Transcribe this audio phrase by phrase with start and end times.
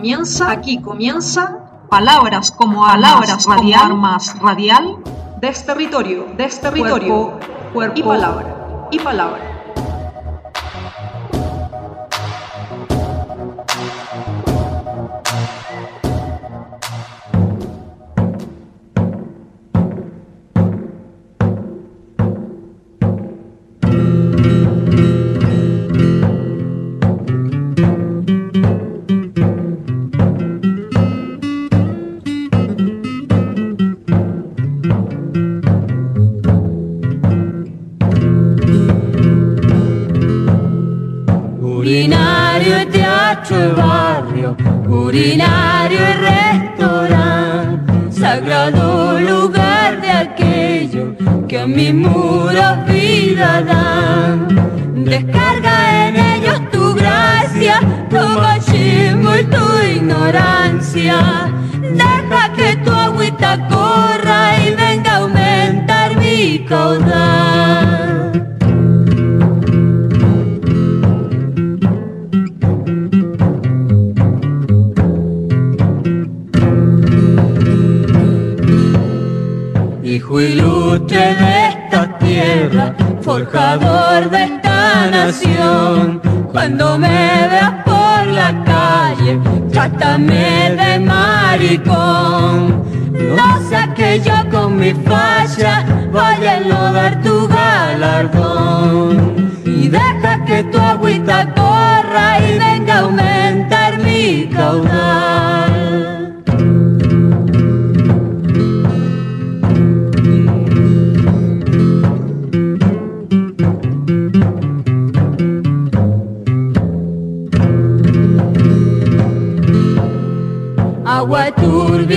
[0.00, 1.58] comienza, aquí comienza
[1.90, 4.96] palabras como palabras radial, como armas radial,
[5.42, 7.40] desterritorio, desterritorio, cuerpo,
[7.74, 9.39] cuerpo y palabra, y palabra.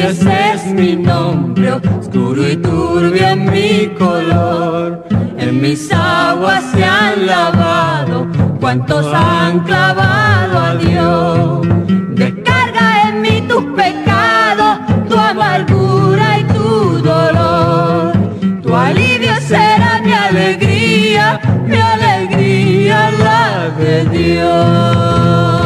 [0.09, 5.05] Ese es mi nombre, oscuro y turbio mi color.
[5.37, 8.27] En mis aguas se han lavado,
[8.59, 11.67] cuantos han clavado a Dios.
[12.15, 18.13] Descarga en mí tus pecados, tu amargura y tu dolor.
[18.61, 25.62] Tu alivio será mi alegría, mi alegría la de Dios.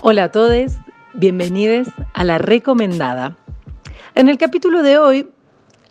[0.08, 0.74] Hola a todos,
[1.16, 3.36] bienvenidos a la recomendada.
[4.14, 5.28] En el capítulo de hoy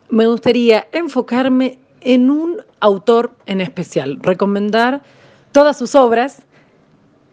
[0.08, 5.02] me gustaría enfocarme en un autor en especial, recomendar
[5.50, 6.44] todas sus obras,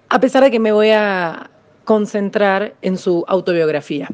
[0.09, 1.51] a pesar de que me voy a
[1.83, 4.09] concentrar en su autobiografía.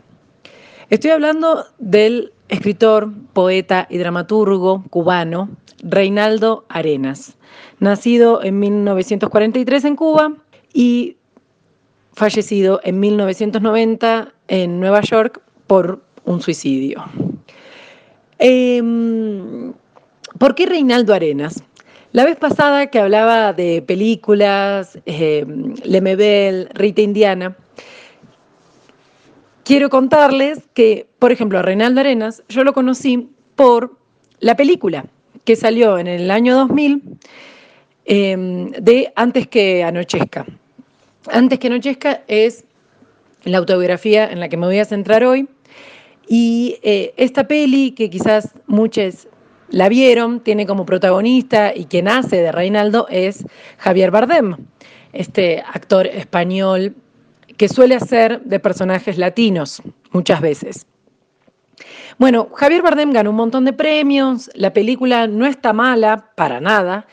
[0.90, 5.48] Estoy hablando del escritor, poeta y dramaturgo cubano
[5.84, 7.38] Reinaldo Arenas,
[7.80, 10.34] nacido en 1943 en Cuba
[10.74, 11.17] y
[12.18, 17.06] fallecido en 1990 en Nueva York por un suicidio.
[18.40, 19.72] Em,
[20.40, 21.64] ¿Por qué Reinaldo Arenas?
[22.14, 25.46] La vez pasada que hablaba de películas, eh,
[25.84, 27.56] Lemebel, Rita Indiana,
[29.64, 33.96] quiero contarles que, por ejemplo, a Reinaldo Arenas yo lo conocí por
[34.40, 35.06] la película
[35.46, 37.04] que salió en el año 2000
[38.06, 40.48] em, de Antes que anochezca.
[41.32, 42.66] Antes que anochezca es
[43.44, 45.48] la autobiografía en la que me voy a centrar hoy.
[46.28, 49.28] Y eh, esta peli, que quizás muchos
[49.70, 53.46] la vieron, tiene como protagonista y quien hace de Reinaldo es
[53.78, 54.56] Javier Bardem,
[55.14, 56.96] este actor español
[57.58, 60.86] que suele hacer de personajes latinos muchas veces.
[62.18, 67.08] Bueno, Javier Bardem ganó un montón de premios, la película no está mala para nada.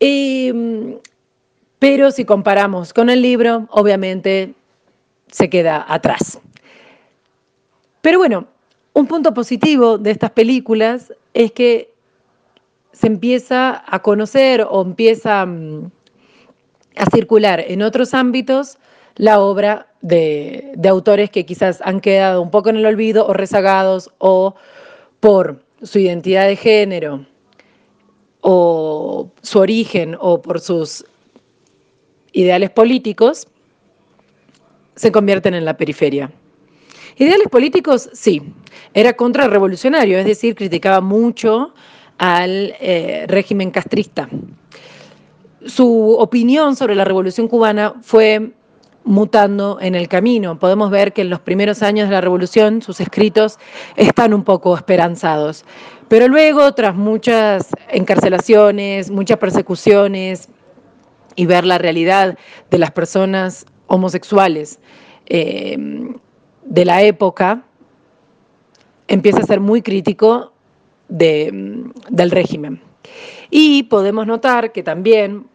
[0.00, 1.00] Eh,
[1.84, 4.54] pero si comparamos con el libro, obviamente
[5.30, 6.40] se queda atrás.
[8.00, 8.46] Pero bueno,
[8.94, 11.92] un punto positivo de estas películas es que
[12.92, 15.90] se empieza a conocer o empieza mm,
[16.96, 18.78] a circular en otros ámbitos
[19.16, 23.34] la obra de, de, autores que quizás han quedado un poco en el olvido o
[23.34, 24.54] rezagados o
[25.20, 27.26] por su identidad de género
[28.40, 31.04] o su origen o por sus
[32.34, 33.46] ideales políticos
[34.94, 36.30] se convierten en la periferia.
[37.16, 38.42] Ideales políticos, sí,
[38.92, 41.72] era contrarrevolucionario, es decir, criticaba mucho
[42.18, 44.28] al eh, régimen castrista.
[45.64, 48.52] Su opinión sobre la revolución cubana fue
[49.04, 50.58] mutando en el camino.
[50.58, 53.58] Podemos ver que en los primeros años de la revolución sus escritos
[53.96, 55.64] están un poco esperanzados.
[56.08, 60.48] Pero luego, tras muchas encarcelaciones, muchas persecuciones,
[61.36, 62.38] y ver la realidad
[62.70, 64.80] de las personas homosexuales
[65.26, 65.76] eh,
[66.64, 67.64] de la época,
[69.08, 70.52] empieza a ser muy crítico
[71.08, 72.80] de, del régimen.
[73.50, 75.46] Y podemos notar que también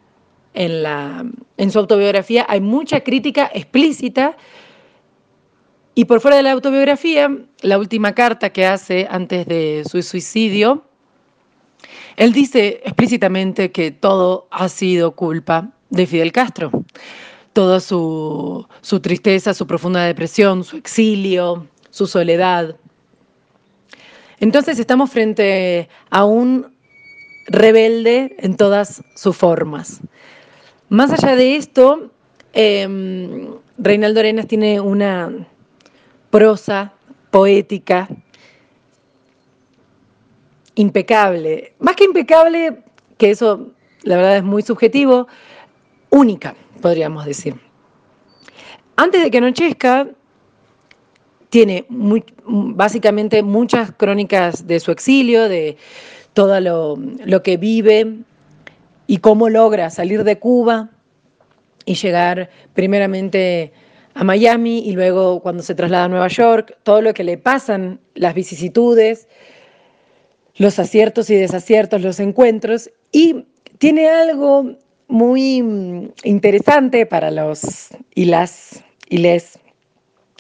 [0.53, 1.25] en, la,
[1.57, 4.37] en su autobiografía hay mucha crítica explícita
[5.95, 7.29] y por fuera de la autobiografía,
[7.61, 10.85] la última carta que hace antes de su suicidio,
[12.15, 16.71] él dice explícitamente que todo ha sido culpa de Fidel Castro.
[17.53, 18.67] Toda su,
[19.01, 22.75] tristeza, su profunda depresión, su exilio, su soledad.
[24.39, 26.73] Entonces estamos frente a un
[27.47, 29.99] rebelde en todas sus formas.
[30.89, 32.11] Más allá de esto,
[32.53, 32.87] eh,
[33.77, 35.47] Reinaldo Arenas tiene una
[36.29, 36.93] prosa
[37.31, 38.07] poética
[40.75, 41.73] impecable.
[41.79, 42.84] Más que impecable,
[43.17, 43.71] que eso
[44.03, 45.27] la verdad es muy subjetivo,
[46.10, 47.55] única, podríamos decir.
[48.95, 50.08] Antes de que anochezca,
[51.49, 55.77] tiene básicamente muchas crónicas de su exilio, de
[56.34, 58.19] todo lo, lo que vive
[59.08, 60.89] y cómo logra salir de Cuba
[61.86, 63.73] y llegar primeramente
[64.13, 67.99] a Miami y luego cuando se traslada a Nueva York, todo lo que le pasan,
[68.15, 69.27] las vicisitudes,
[70.59, 73.45] los aciertos y desaciertos, los encuentros, y
[73.79, 74.75] tiene algo
[75.07, 79.57] muy mm, interesante para los y las y les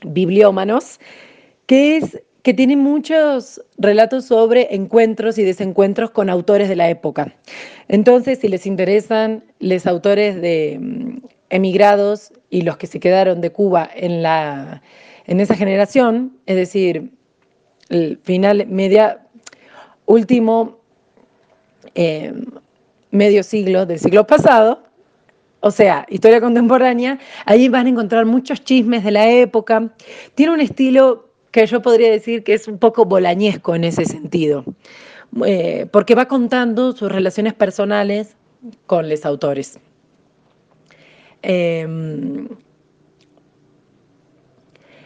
[0.05, 0.99] bibliómanos,
[1.65, 7.33] que es que tiene muchos relatos sobre encuentros y desencuentros con autores de la época.
[7.87, 11.17] Entonces, si les interesan los autores de mm,
[11.49, 14.81] emigrados y los que se quedaron de Cuba en, la,
[15.27, 17.11] en esa generación, es decir,
[17.89, 19.27] el final, media,
[20.09, 20.79] último
[21.93, 22.33] eh,
[23.11, 24.83] medio siglo del siglo pasado,
[25.61, 29.93] o sea, historia contemporánea, ahí van a encontrar muchos chismes de la época.
[30.33, 34.65] Tiene un estilo que yo podría decir que es un poco bolañesco en ese sentido,
[35.45, 38.35] eh, porque va contando sus relaciones personales
[38.87, 39.79] con los autores.
[41.43, 42.47] Em,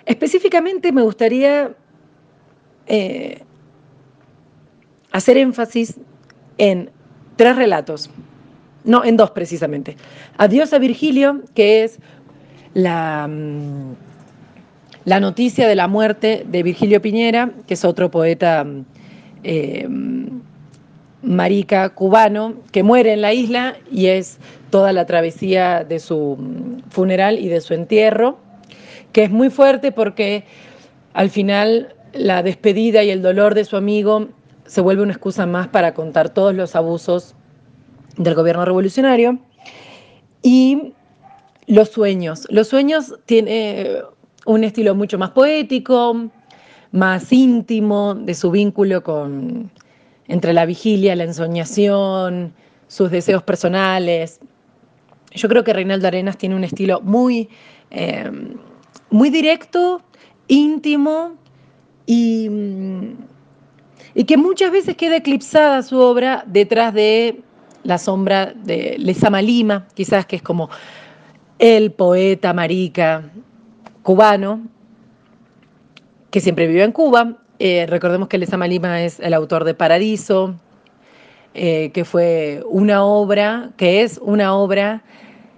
[0.05, 1.75] específicamente me gustaría
[2.87, 3.43] eh,
[5.13, 5.95] hacer énfasis
[6.57, 6.89] en
[7.37, 8.09] tres relatos,
[8.83, 9.95] no, en dos precisamente.
[10.37, 11.99] Adiós a Virgilio, que es
[12.73, 13.93] la, mm,
[15.05, 18.65] la noticia de la muerte de Virgilio Piñera, que es otro poeta
[19.43, 19.87] eh,
[21.21, 27.39] marica cubano, que muere en la isla y es toda la travesía de su funeral
[27.39, 28.39] y de su entierro,
[29.13, 30.43] que es muy fuerte porque
[31.13, 34.29] al final la despedida y el dolor de su amigo
[34.65, 37.35] se vuelve una excusa más para contar todos los abusos
[38.17, 39.39] del gobierno revolucionario.
[40.41, 40.93] Y
[41.67, 42.47] los sueños.
[42.49, 44.01] Los sueños tiene
[44.45, 46.29] un estilo mucho más poético,
[46.91, 49.71] más íntimo de su vínculo con,
[50.27, 52.53] entre la vigilia, la ensoñación,
[52.87, 54.39] sus deseos personales.
[55.31, 57.49] Yo creo que Reinaldo Arenas tiene un estilo muy,
[57.91, 58.29] eh,
[59.09, 60.01] muy directo,
[60.47, 61.35] íntimo
[62.05, 62.49] y,
[64.15, 67.41] y, que muchas veces queda eclipsada su obra detrás de
[67.83, 70.69] la sombra de Lezama Lima, quizás que es como
[71.59, 73.29] el poeta marica
[74.01, 74.61] cubano
[76.31, 77.37] que siempre vivió en Cuba.
[77.59, 80.55] Eh, recordemos que Lezama Lima es el autor de Paradiso,
[81.53, 85.03] eh, que fue una obra, que es una obra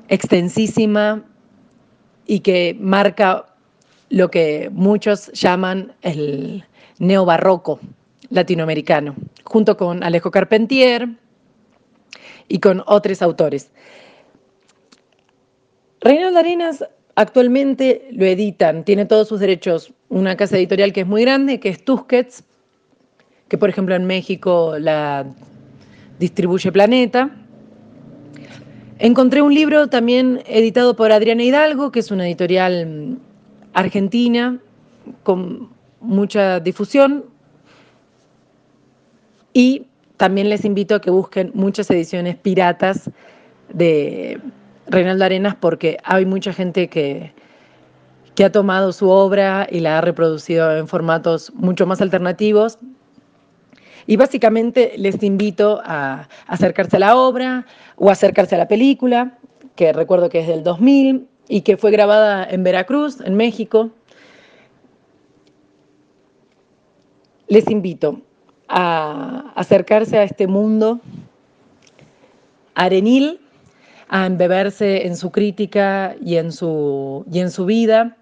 [0.09, 1.23] extensísima
[2.27, 3.45] y que marca
[4.09, 6.65] lo que muchos llaman el
[6.99, 7.79] neobarroco
[8.29, 11.09] latinoamericano, junto con Alejo Carpentier
[12.47, 13.71] y con otros autores.
[16.01, 16.85] Reinaldo Arenas
[17.15, 21.69] actualmente lo editan, tiene todos sus derechos una casa editorial que es muy grande, que
[21.69, 22.43] es Tusquets,
[23.47, 25.25] que por ejemplo en México la
[26.19, 27.29] distribuye Planeta.
[28.99, 33.17] Encontré un libro también editado por Adriana Hidalgo, que es una editorial mm,
[33.73, 34.59] argentina
[35.23, 37.25] con mucha difusión.
[39.55, 39.87] Y
[40.17, 43.09] también les invito a que busquen muchas ediciones piratas
[43.73, 44.41] de
[44.85, 47.31] Reinaldo Arenas porque hay mucha gente que,
[48.35, 52.79] que ha tomado su obra y la ha reproducido en formatos mucho más alternativos.
[54.07, 57.65] Y básicamente les invito a acercarse a la obra
[57.95, 59.37] o acercarse a la película,
[59.77, 63.89] que recuerdo que es del 2000 y que fue grabada en Veracruz, en México.
[67.47, 68.19] Les invito
[68.67, 70.99] a acercarse a este mundo
[72.75, 73.39] arenil,
[74.09, 78.17] a embeberse en su crítica y en su, y en su vida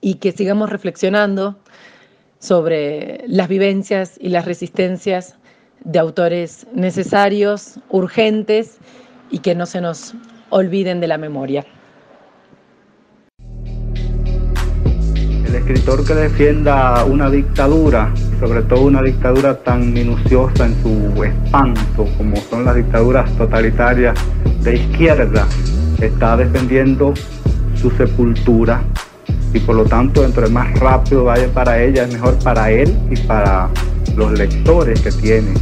[0.00, 1.58] y que sigamos reflexionando
[2.38, 5.36] sobre las vivencias y las resistencias
[5.82, 8.78] de autores necesarios, urgentes
[9.30, 10.14] y que no se nos
[10.50, 11.64] olviden de la memoria.
[15.46, 18.12] El escritor que defienda una dictadura,
[18.46, 24.14] sobre todo una dictadura tan minuciosa en su espanto como son las dictaduras totalitarias
[24.60, 25.46] de izquierda,
[25.98, 27.14] está defendiendo
[27.74, 28.82] su sepultura
[29.54, 33.16] y por lo tanto entre más rápido vaya para ella es mejor para él y
[33.16, 33.70] para
[34.14, 35.54] los lectores que tiene.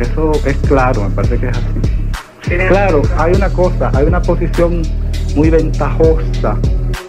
[0.00, 2.66] Eso es claro, me parece que es así.
[2.66, 4.82] Claro, hay una cosa, hay una posición
[5.34, 6.56] muy ventajosa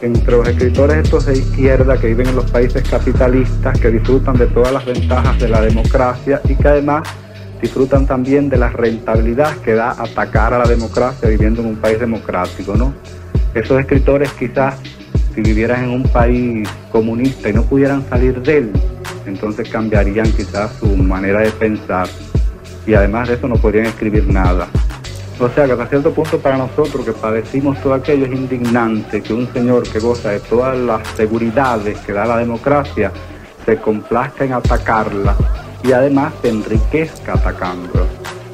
[0.02, 4.48] entre los escritores estos de izquierda que viven en los países capitalistas, que disfrutan de
[4.48, 7.04] todas las ventajas de la democracia y que además
[7.62, 12.00] disfrutan también de la rentabilidad que da atacar a la democracia viviendo en un país
[12.00, 12.94] democrático, ¿no?
[13.54, 14.76] Esos escritores quizás
[15.34, 18.72] si vivieran en un país comunista y no pudieran salir de él,
[19.26, 22.08] entonces cambiarían quizás su manera de pensar
[22.86, 24.68] y además de eso no podrían escribir nada.
[25.44, 29.34] O sea que hasta cierto punto para nosotros que padecimos todo aquello es indignante que
[29.34, 33.12] un señor que goza de todas las seguridades que da la democracia
[33.66, 35.36] se complazca en atacarla
[35.84, 38.06] y además se enriquezca atacándola.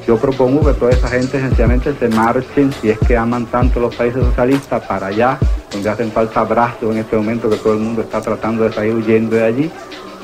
[0.04, 3.94] Yo propongo que toda esa gente sencillamente se marchen, si es que aman tanto los
[3.94, 5.38] países socialistas, para allá,
[5.70, 8.96] donde hacen falta brazos en este momento que todo el mundo está tratando de salir
[8.96, 9.70] huyendo de allí,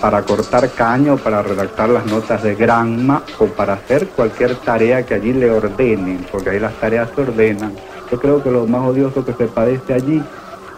[0.01, 5.15] para cortar caño, para redactar las notas de Granma o para hacer cualquier tarea que
[5.15, 7.73] allí le ordenen, porque ahí las tareas se ordenan.
[8.11, 10.23] Yo creo que lo más odioso que se padece allí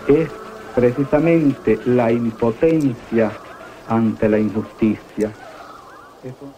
[0.07, 0.31] es
[0.75, 3.33] precisamente la impotencia
[3.89, 5.33] ante la injusticia.
[6.23, 6.58] le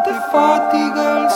[0.00, 1.30] cuando te fatigue el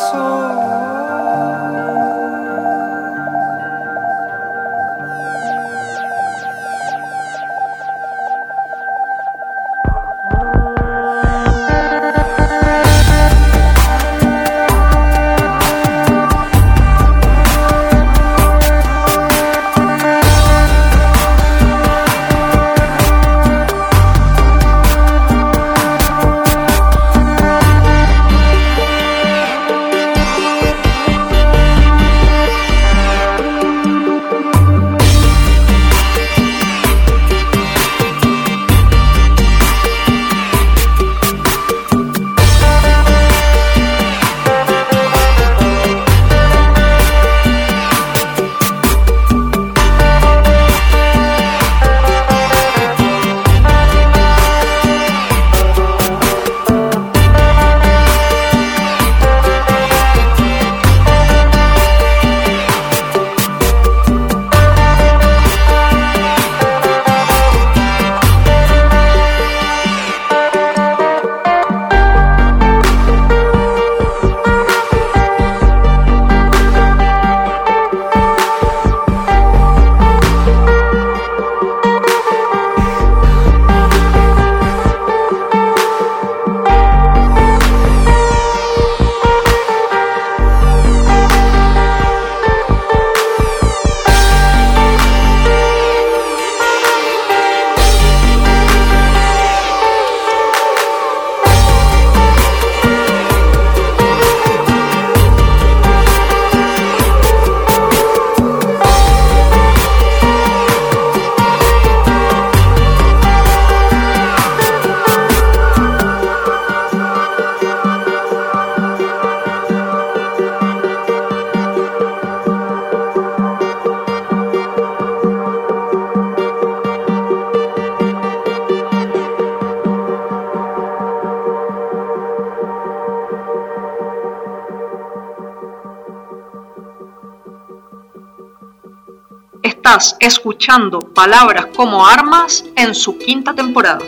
[139.94, 144.00] Estás escuchando Palabras como Armas en su quinta temporada.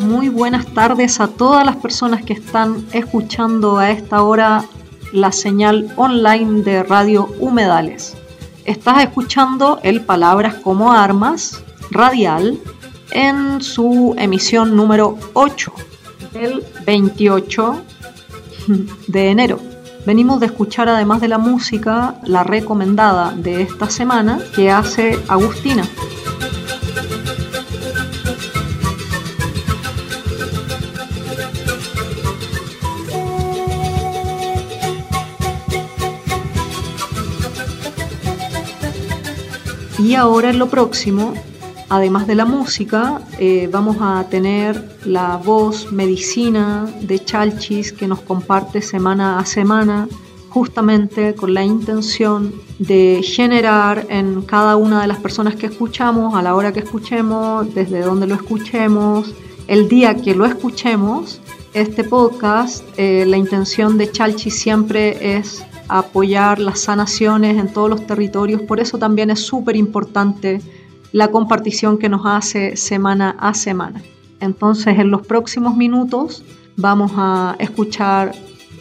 [0.00, 4.64] Muy buenas tardes a todas las personas que están escuchando a esta hora
[5.12, 8.16] la señal online de Radio Humedales.
[8.64, 12.58] Estás escuchando el Palabras como Armas radial
[13.12, 15.83] en su emisión número 8 el
[16.86, 17.84] 28
[19.08, 19.58] de enero.
[20.06, 25.86] Venimos de escuchar además de la música la recomendada de esta semana que hace Agustina.
[39.98, 41.32] Y ahora en lo próximo
[41.88, 48.20] Además de la música, eh, vamos a tener la voz medicina de Chalchis que nos
[48.20, 50.08] comparte semana a semana,
[50.48, 56.42] justamente con la intención de generar en cada una de las personas que escuchamos, a
[56.42, 59.34] la hora que escuchemos, desde donde lo escuchemos,
[59.66, 61.40] el día que lo escuchemos,
[61.72, 68.06] este podcast, eh, la intención de Chalchis siempre es apoyar las sanaciones en todos los
[68.06, 70.60] territorios, por eso también es súper importante
[71.12, 74.02] la compartición que nos hace semana a semana.
[74.40, 76.44] Entonces, en los próximos minutos
[76.76, 78.32] vamos a escuchar,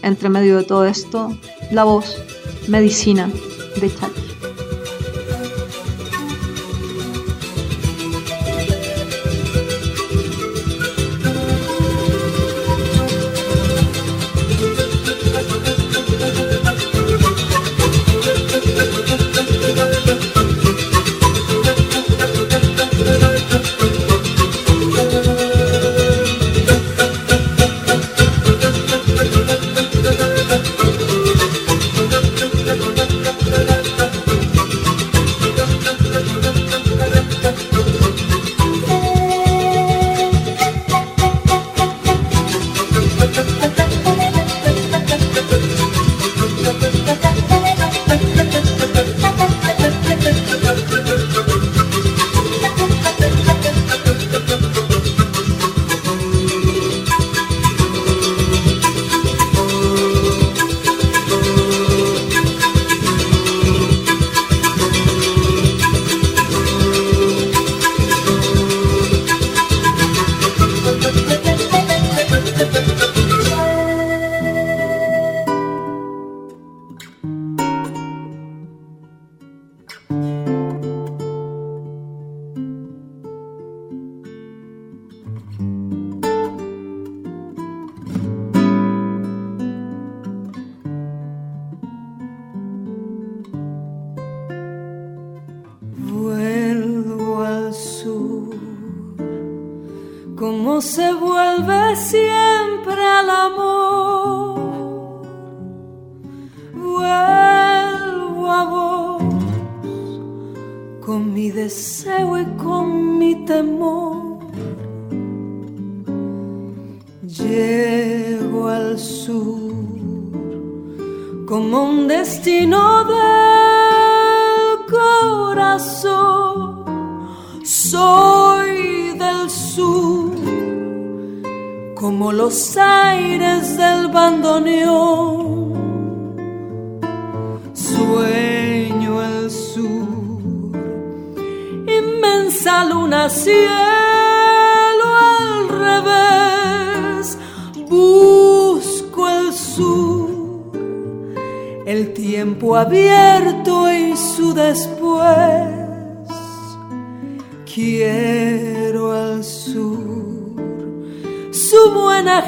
[0.01, 1.37] entre medio de todo esto,
[1.71, 2.17] la voz
[2.67, 3.29] medicina
[3.79, 4.52] de Charlie.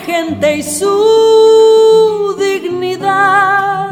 [0.05, 3.89] gente y su dignidad.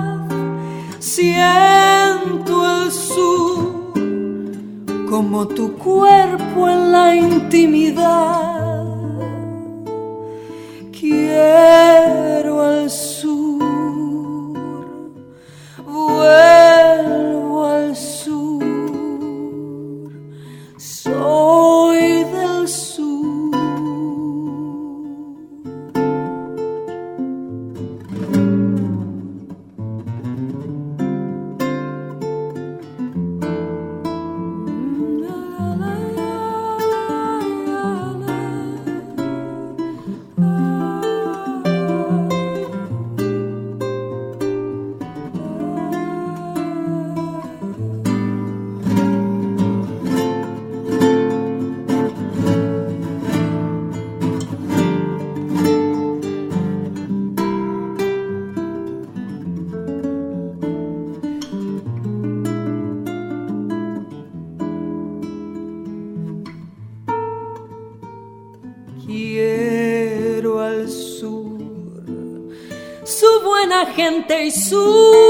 [0.99, 2.53] Siento
[2.83, 3.93] el sur
[5.09, 8.53] como tu cuerpo en la intimidad.
[73.95, 75.22] Gente y su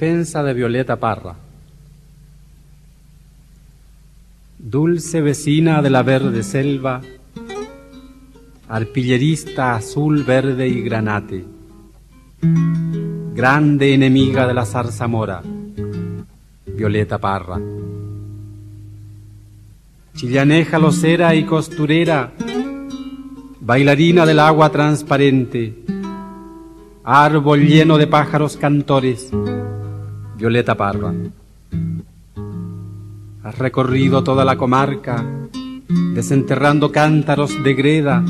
[0.00, 1.36] Defensa de Violeta Parra.
[4.58, 7.02] Dulce vecina de la verde selva,
[8.66, 11.44] arpillerista azul, verde y granate,
[13.34, 15.42] grande enemiga de la zarzamora,
[16.64, 17.60] Violeta Parra
[20.14, 22.32] chillaneja locera y costurera,
[23.60, 25.74] bailarina del agua transparente,
[27.04, 29.30] árbol lleno de pájaros cantores,
[30.40, 31.12] Violeta Parra.
[33.44, 35.22] Has recorrido toda la comarca,
[36.14, 38.24] desenterrando cántaros de greda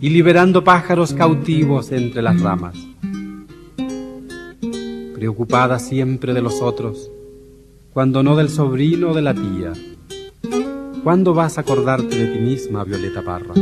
[0.00, 2.76] y liberando pájaros cautivos entre las ramas.
[5.16, 7.10] Preocupada siempre de los otros,
[7.92, 9.72] cuando no del sobrino o de la tía
[11.02, 13.54] ¿Cuándo vas a acordarte de ti misma, Violeta Parra?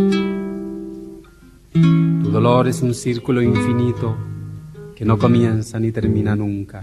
[1.72, 4.14] Tu dolor es un círculo infinito
[4.94, 6.82] que no comienza ni termina nunca,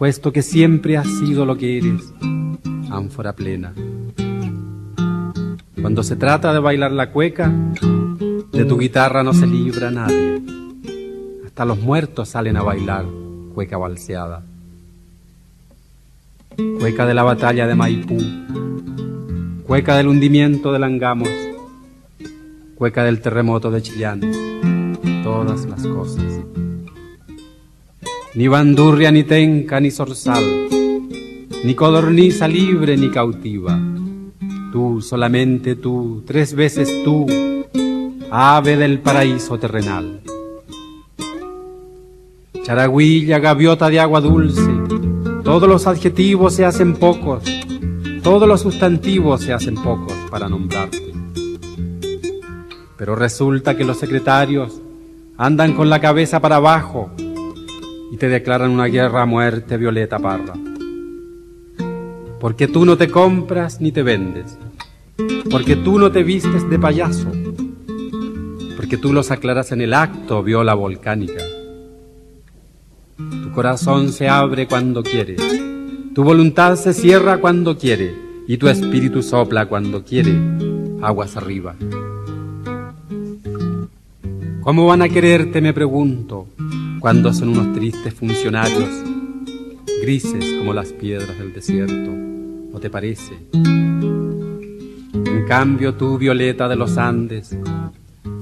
[0.00, 2.14] puesto que siempre has sido lo que eres,
[2.90, 3.74] ánfora plena.
[5.78, 7.52] Cuando se trata de bailar la cueca,
[8.50, 10.40] de tu guitarra no se libra nadie.
[11.44, 13.04] Hasta los muertos salen a bailar
[13.54, 14.42] cueca balseada.
[16.78, 18.16] Cueca de la batalla de Maipú,
[19.66, 21.28] cueca del hundimiento de Langamos,
[22.74, 24.22] cueca del terremoto de Chillán,
[25.22, 26.40] todas las cosas.
[28.34, 30.68] Ni bandurria, ni tenca, ni zorzal,
[31.64, 33.78] ni codorniza libre ni cautiva.
[34.72, 37.26] Tú, solamente tú, tres veces tú,
[38.30, 40.20] ave del paraíso terrenal.
[42.62, 44.70] Charagüilla, gaviota de agua dulce,
[45.42, 47.42] todos los adjetivos se hacen pocos
[48.22, 51.12] todos los sustantivos se hacen pocos para nombrarte.
[52.96, 54.80] Pero resulta que los secretarios
[55.38, 57.10] andan con la cabeza para abajo
[58.10, 60.54] y te declaran una guerra a muerte, Violeta Parra.
[62.40, 64.58] Porque tú no te compras ni te vendes.
[65.50, 67.30] Porque tú no te vistes de payaso.
[68.76, 71.44] Porque tú los aclaras en el acto, viola volcánica.
[73.16, 75.60] Tu corazón se abre cuando quieres
[76.12, 78.14] tu voluntad se cierra cuando quiere
[78.48, 80.34] y tu espíritu sopla cuando quiere,
[81.00, 81.76] aguas arriba.
[84.60, 86.48] ¿Cómo van a quererte, me pregunto,
[87.00, 88.88] cuando son unos tristes funcionarios,
[90.02, 92.12] grises como las piedras del desierto?
[92.72, 93.34] ¿No te parece?
[93.52, 97.56] En cambio tú, violeta de los Andes,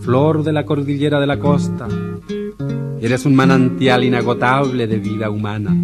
[0.02, 1.88] flor de la cordillera de la costa,
[3.00, 5.74] eres un manantial inagotable de vida humana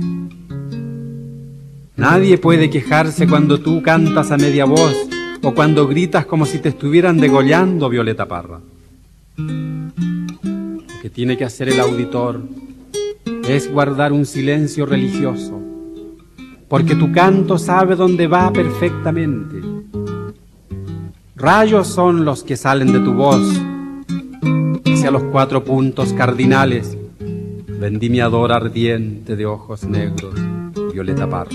[1.97, 4.97] Nadie puede quejarse cuando tú cantas a media voz
[5.43, 8.61] o cuando gritas como si te estuvieran degollando, Violeta Parra.
[11.05, 12.41] Que tiene que hacer el auditor
[13.47, 15.61] es guardar un silencio religioso,
[16.67, 19.61] porque tu canto sabe dónde va perfectamente.
[21.37, 23.43] Rayos son los que salen de tu voz
[24.87, 26.97] hacia los cuatro puntos cardinales,
[27.69, 30.35] vendimiador ardiente de ojos negros
[30.91, 31.51] Violeta Parra.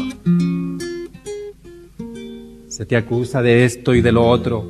[2.67, 4.63] Se te acusa de esto y de lo otro.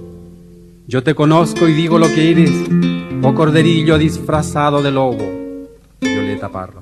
[0.87, 2.53] Yo te conozco y digo lo que eres,
[3.21, 5.25] oh corderillo disfrazado de lobo,
[5.99, 6.81] Violeta Parra.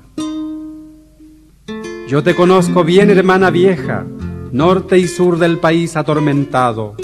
[2.07, 4.05] Yo te conozco bien, hermana vieja,
[4.51, 6.95] norte y sur del país atormentado,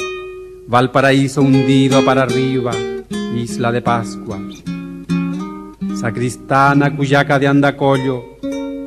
[0.68, 2.72] Valparaíso hundido para arriba,
[3.36, 4.40] isla de Pascua.
[5.96, 8.38] Sacristana, Cuyaca de Andacollo,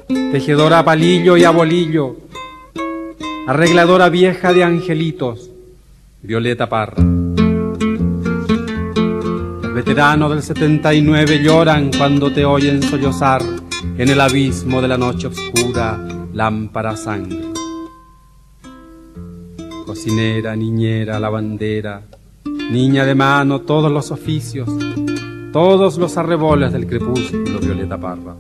[0.06, 2.16] tejedora a palillo y a bolillo,
[3.46, 5.50] arregladora vieja de angelitos,
[6.22, 7.15] Violeta Parra.
[9.76, 13.42] Los veteranos del 79 lloran cuando te oyen sollozar
[13.98, 16.00] en el abismo de la noche oscura,
[16.32, 17.52] lámpara sangre.
[19.84, 22.04] Cocinera, niñera, lavandera,
[22.70, 24.66] niña de mano, todos los oficios,
[25.52, 28.34] todos los arreboles del crepúsculo, Violeta Parra.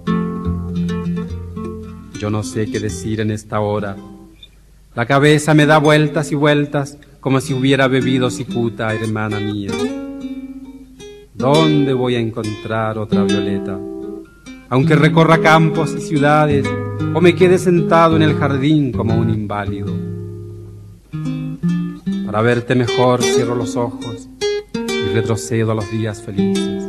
[2.18, 3.94] Yo no sé qué decir en esta hora.
[4.94, 9.72] La cabeza me da vueltas y vueltas como si hubiera bebido cicuta, hermana mía.
[11.36, 13.78] ¿Dónde voy a encontrar otra violeta?
[14.70, 16.66] Aunque recorra campos y ciudades
[17.12, 19.92] o me quede sentado en el jardín como un inválido.
[22.24, 24.30] Para verte mejor cierro los ojos
[24.74, 26.88] y retrocedo a los días felices.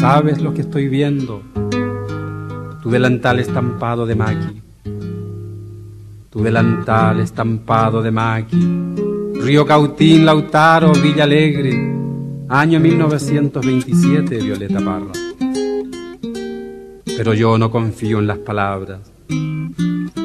[0.00, 1.42] ¿Sabes lo que estoy viendo?
[2.82, 4.62] Tu delantal estampado de maqui.
[6.30, 8.66] Tu delantal estampado de maqui.
[9.42, 12.03] Río Cautín, Lautaro, Villa Alegre.
[12.48, 15.12] Año 1927, Violeta Parra.
[17.16, 19.00] Pero yo no confío en las palabras.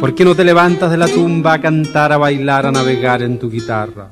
[0.02, 3.40] ¿Por qué no te levantas de la tumba a cantar, a bailar, a navegar en
[3.40, 4.10] tu guitarra?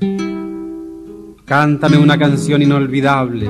[1.43, 3.49] Cántame una canción inolvidable,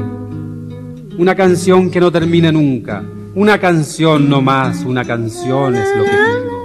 [1.20, 3.04] una canción que no termine nunca,
[3.36, 6.58] una canción no más, una canción es lo que pido.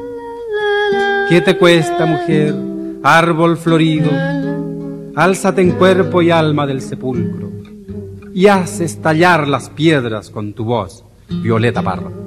[1.28, 2.54] ¿Qué te cuesta, mujer,
[3.02, 4.10] árbol florido?
[5.14, 7.61] Álzate en cuerpo y alma del sepulcro
[8.34, 12.21] y haz estallar las piedras con tu voz, Violeta Parra.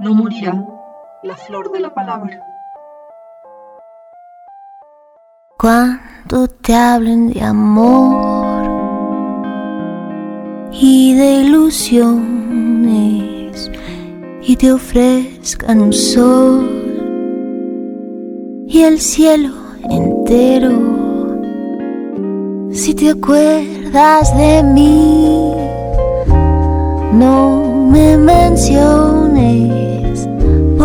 [0.00, 0.54] No morirá
[1.22, 2.40] la flor de la palabra.
[5.58, 8.64] Cuando te hablen de amor
[10.72, 12.10] y de ilusiones
[14.40, 16.66] y te ofrezcan un sol
[18.68, 19.52] y el cielo
[19.90, 20.70] entero,
[22.72, 25.52] si te acuerdas de mí
[27.12, 29.89] no me menciones,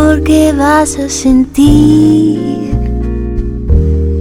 [0.06, 2.38] porque vas a sentir.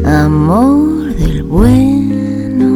[0.04, 2.70] Amor del bueno.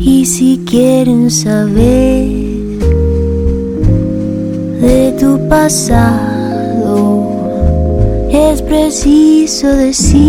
[0.00, 2.26] Y si quieren saber
[4.80, 7.00] de tu pasado,
[8.30, 10.20] es preciso decir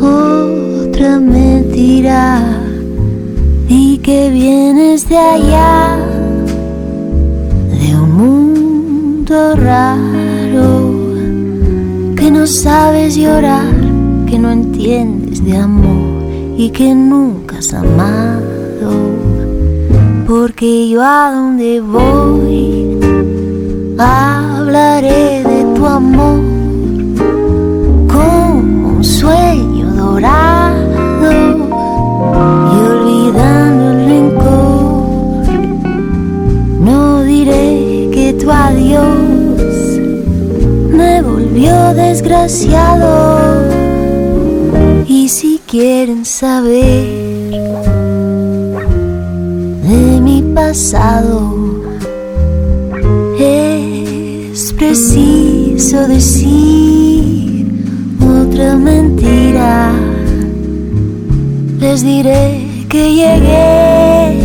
[0.00, 2.62] otra mentira.
[3.68, 6.07] Y que vienes de allá
[9.30, 10.94] raro,
[12.16, 13.74] que no sabes llorar,
[14.26, 16.22] que no entiendes de amor
[16.56, 18.90] y que nunca has amado.
[20.26, 22.98] Porque yo a donde voy
[23.98, 26.57] hablaré de tu amor
[41.58, 43.68] volvió desgraciado.
[45.06, 47.50] Y si quieren saber
[49.82, 51.82] de mi pasado,
[53.40, 57.66] es preciso decir
[58.22, 59.92] otra mentira.
[61.80, 64.36] Les diré que llegué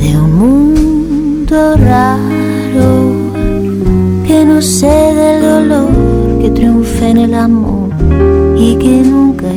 [0.00, 3.26] de un mundo raro
[4.46, 5.35] no sé del
[6.76, 7.90] triunfe en el amor
[8.58, 9.56] y que nunca he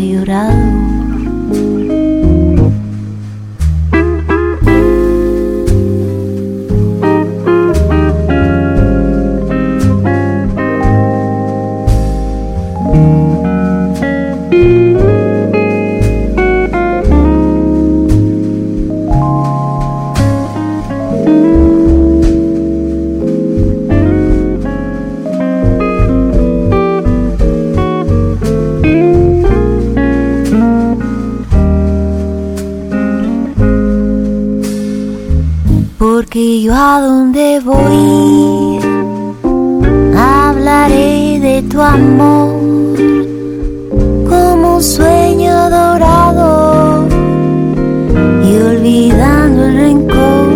[36.74, 38.80] a donde voy.
[40.18, 42.50] Hablaré de tu amor
[44.30, 47.08] como un sueño dorado
[48.44, 50.48] y olvidando el rencor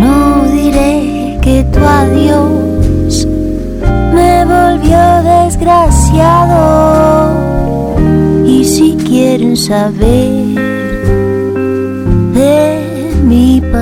[0.00, 3.26] no diré que tu adiós
[4.14, 6.62] me volvió desgraciado
[8.46, 10.37] y si quieren saber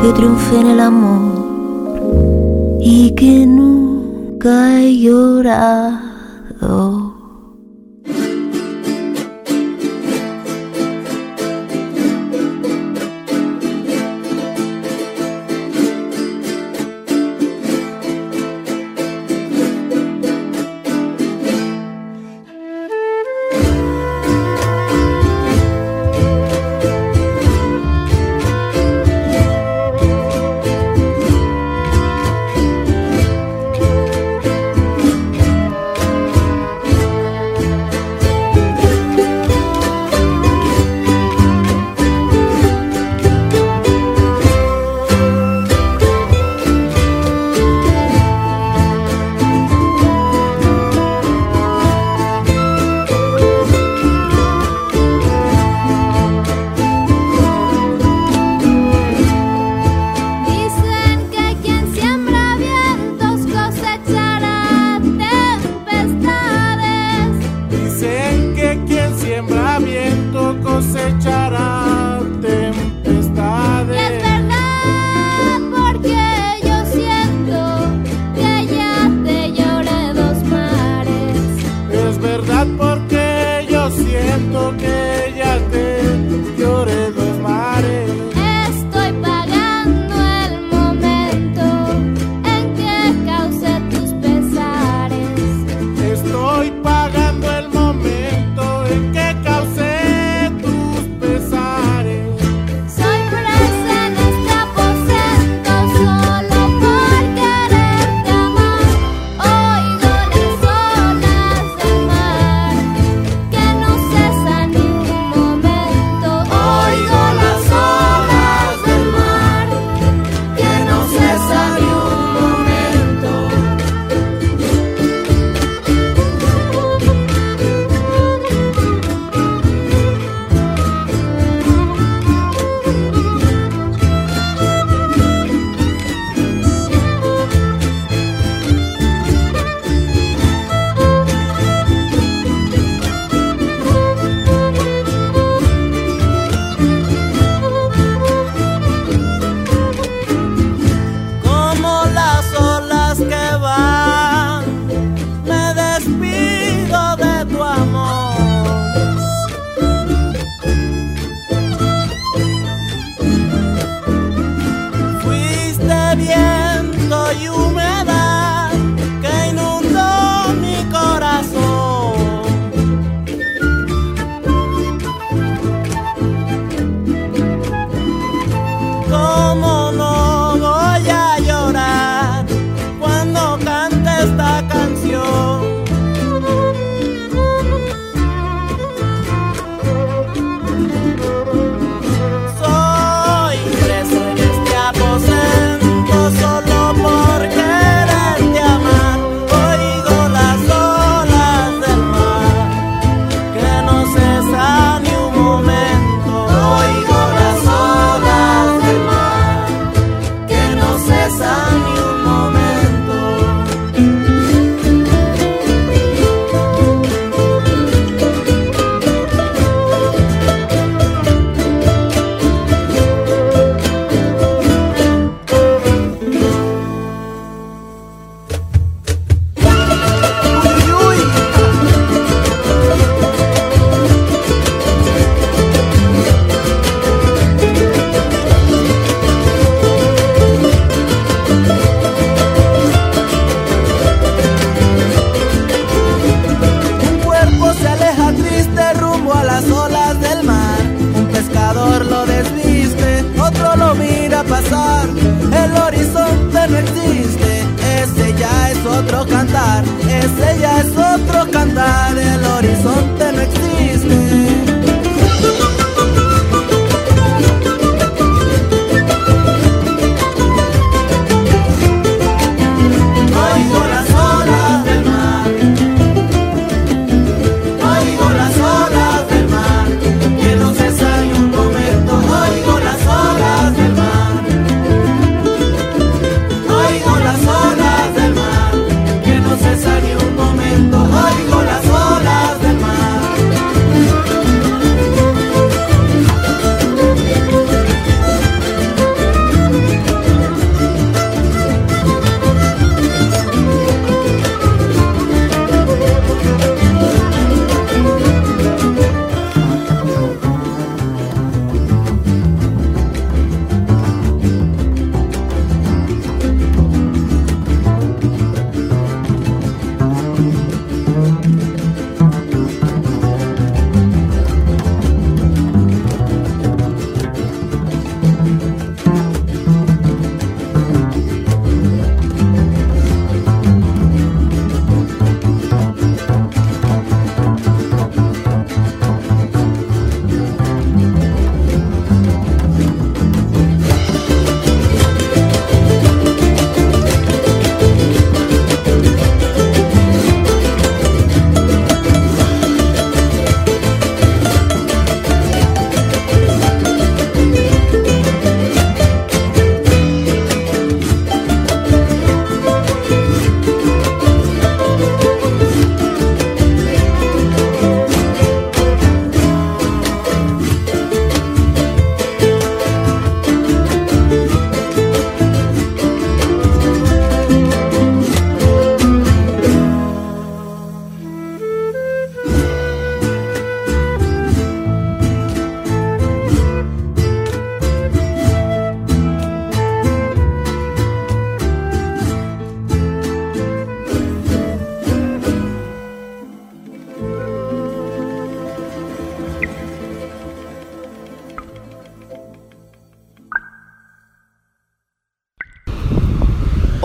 [0.00, 1.46] que triunfe en el amor
[2.80, 6.08] y que nunca he llorado.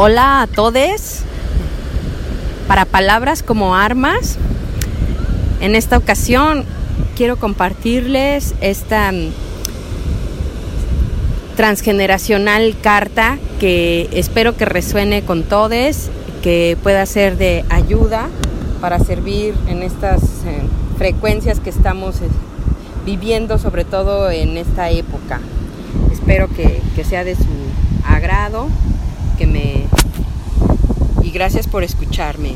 [0.06, 1.22] Hola a todos.
[2.68, 4.38] Para palabras como armas,
[5.62, 6.66] en esta ocasión
[7.16, 9.30] quiero compartirles esta mm,
[11.56, 16.10] transgeneracional carta que espero que resuene con todos,
[16.42, 18.28] que pueda ser de ayuda
[18.82, 20.64] para servir en estas eh,
[20.98, 22.28] frecuencias que estamos eh,
[23.06, 25.40] viviendo, sobre todo en esta época.
[26.12, 27.48] Espero que, que sea de su
[28.06, 28.68] agrado
[29.38, 29.73] que me...
[31.44, 32.54] Gracias por escucharme.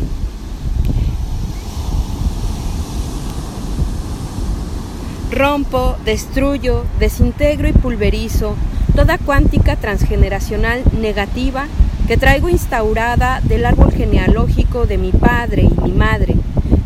[5.30, 8.56] Rompo, destruyo, desintegro y pulverizo
[8.96, 11.68] toda cuántica transgeneracional negativa
[12.08, 16.36] que traigo instaurada del árbol genealógico de mi padre y mi madre,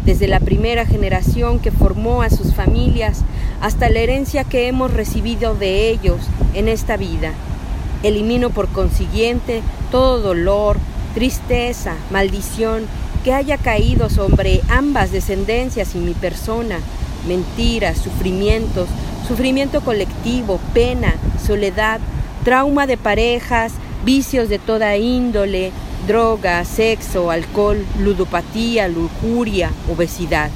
[0.04, 3.24] desde la primera generación que formó a sus familias
[3.62, 6.18] hasta la herencia que hemos recibido de ellos
[6.56, 7.34] en esta vida.
[8.02, 10.78] Elimino por consiguiente todo dolor,
[11.14, 12.86] tristeza, maldición
[13.24, 16.80] que haya caído sobre ambas descendencias y mi persona,
[17.28, 18.90] mentiras, sufrimientos,
[19.28, 21.14] sufrimiento colectivo, pena,
[21.46, 22.00] soledad,
[22.44, 25.72] trauma de parejas, vicios de toda índole,
[26.08, 30.50] droga, sexo, alcohol, ludopatía, lujuria, obesidad.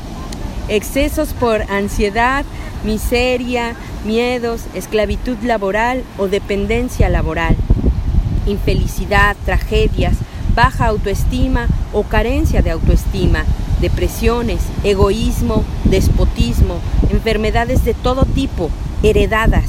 [0.68, 2.44] Excesos por ansiedad,
[2.84, 7.56] miseria, miedos, esclavitud laboral o dependencia laboral.
[8.48, 10.16] Infelicidad, tragedias,
[10.56, 13.44] baja autoestima o carencia de autoestima,
[13.82, 16.80] depresiones, egoísmo, despotismo,
[17.10, 18.70] enfermedades de todo tipo,
[19.04, 19.66] heredadas,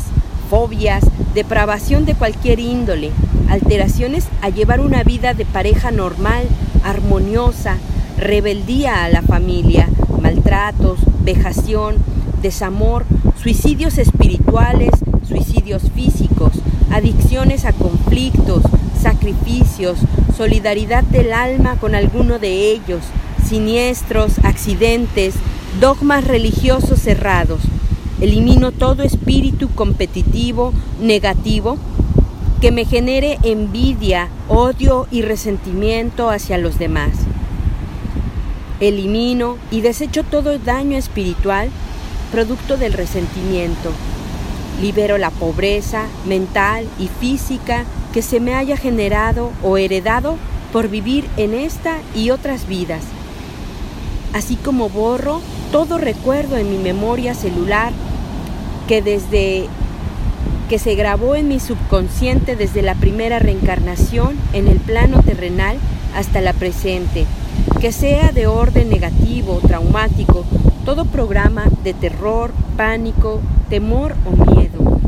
[0.49, 3.11] fobias, depravación de cualquier índole,
[3.51, 6.47] alteraciones a llevar una vida de pareja normal,
[6.85, 7.79] armoniosa,
[8.17, 9.89] rebeldía a la familia,
[10.21, 11.97] maltratos, vejación,
[12.41, 13.05] desamor,
[13.43, 14.91] suicidios espirituales,
[15.29, 16.53] suicidios físicos,
[16.91, 18.63] adicciones a conflictos,
[19.01, 19.99] sacrificios,
[20.37, 23.03] solidaridad del alma con alguno de ellos,
[23.47, 25.35] siniestros, accidentes,
[25.81, 27.61] dogmas religiosos cerrados.
[28.21, 31.77] Elimino todo espíritu competitivo, negativo,
[32.61, 37.11] que me genere envidia, odio y resentimiento hacia los demás.
[38.81, 41.71] Elimino y desecho todo daño espiritual
[42.33, 43.93] producto del resentimiento.
[44.81, 50.37] Libero la pobreza mental y física que se me haya generado o heredado
[50.73, 53.03] por vivir en esta y otras vidas.
[54.35, 55.41] Así como borro
[55.73, 57.93] todo recuerdo en mi memoria celular
[58.87, 59.67] que desde
[60.69, 65.79] que se grabó en mi subconsciente desde la primera reencarnación en el plano terrenal
[66.15, 67.25] hasta la presente,
[67.81, 70.45] que sea de orden negativo, traumático,
[70.87, 75.01] todo programa de terror, pánico, temor o miedo,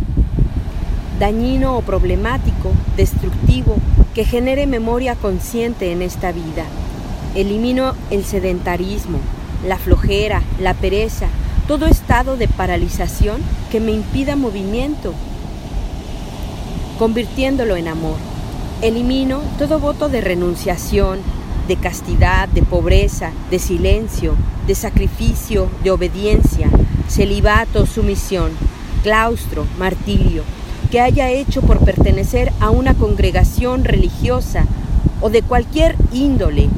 [1.20, 3.76] dañino o problemático, destructivo,
[4.12, 6.64] que genere memoria consciente en esta vida.
[7.36, 9.20] Elimino el sedentarismo,
[9.68, 11.28] la flojera, la pereza,
[11.68, 15.14] todo estado de paralización que me impida movimiento,
[16.98, 18.16] convirtiéndolo en amor.
[18.82, 21.20] Elimino todo voto de renunciación,
[21.68, 24.34] de castidad, de pobreza, de silencio,
[24.66, 26.68] de sacrificio, de obediencia,
[27.08, 28.50] celibato, sumisión,
[29.02, 30.42] claustro, martirio,
[30.90, 34.64] que haya hecho por pertenecer a una congregación religiosa
[35.20, 36.68] o de cualquier índole,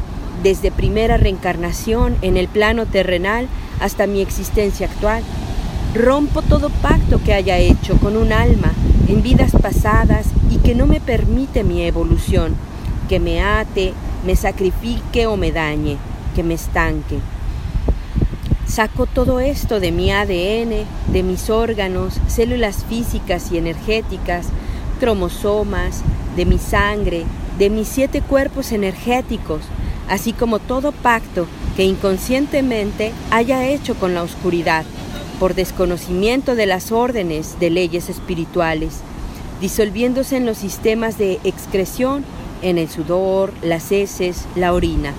[0.43, 3.47] desde primera reencarnación en el plano terrenal
[3.81, 5.23] hasta mi existencia actual.
[5.95, 8.73] Rompo todo pacto que haya hecho con un alma
[9.09, 12.55] en vidas pasadas y que no me permite mi evolución,
[13.09, 13.93] que me ate,
[14.25, 15.97] me sacrifique o me dañe,
[16.35, 17.19] que me estanque.
[18.67, 24.47] Saco todo esto de mi ADN, de mis órganos, células físicas y energéticas,
[25.01, 26.03] cromosomas,
[26.37, 27.25] de mi sangre,
[27.59, 29.63] de mis siete cuerpos energéticos,
[30.09, 31.47] así como todo pacto
[31.77, 34.85] que inconscientemente haya hecho con la oscuridad
[35.41, 39.01] por desconocimiento de las órdenes de leyes espirituales,
[39.61, 42.25] disolviéndose en los sistemas de excreción,
[42.63, 45.13] en el sudor, las heces, la orina,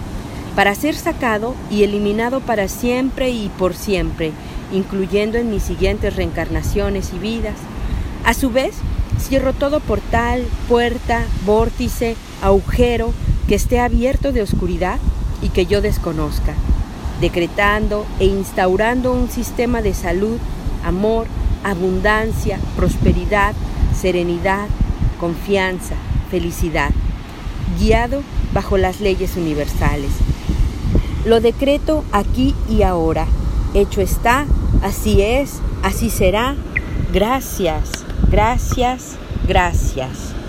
[0.55, 4.31] para ser sacado y eliminado para siempre y por siempre,
[4.71, 7.55] incluyendo en mis siguientes reencarnaciones y vidas.
[8.25, 8.75] A su vez,
[9.19, 13.13] cierro todo portal, puerta, vórtice, agujero
[13.47, 14.99] que esté abierto de oscuridad
[15.41, 16.55] y que yo desconozca
[17.21, 20.37] decretando e instaurando un sistema de salud,
[20.83, 21.27] amor,
[21.63, 23.53] abundancia, prosperidad,
[23.95, 24.67] serenidad,
[25.19, 25.95] confianza,
[26.31, 26.89] felicidad,
[27.79, 30.11] guiado bajo las leyes universales.
[31.25, 33.27] Lo decreto aquí y ahora.
[33.73, 34.45] Hecho está,
[34.81, 36.55] así es, así será.
[37.13, 39.17] Gracias, gracias,
[39.47, 40.40] gracias.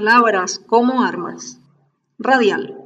[0.00, 1.60] Palabras como armas.
[2.18, 2.79] Radial.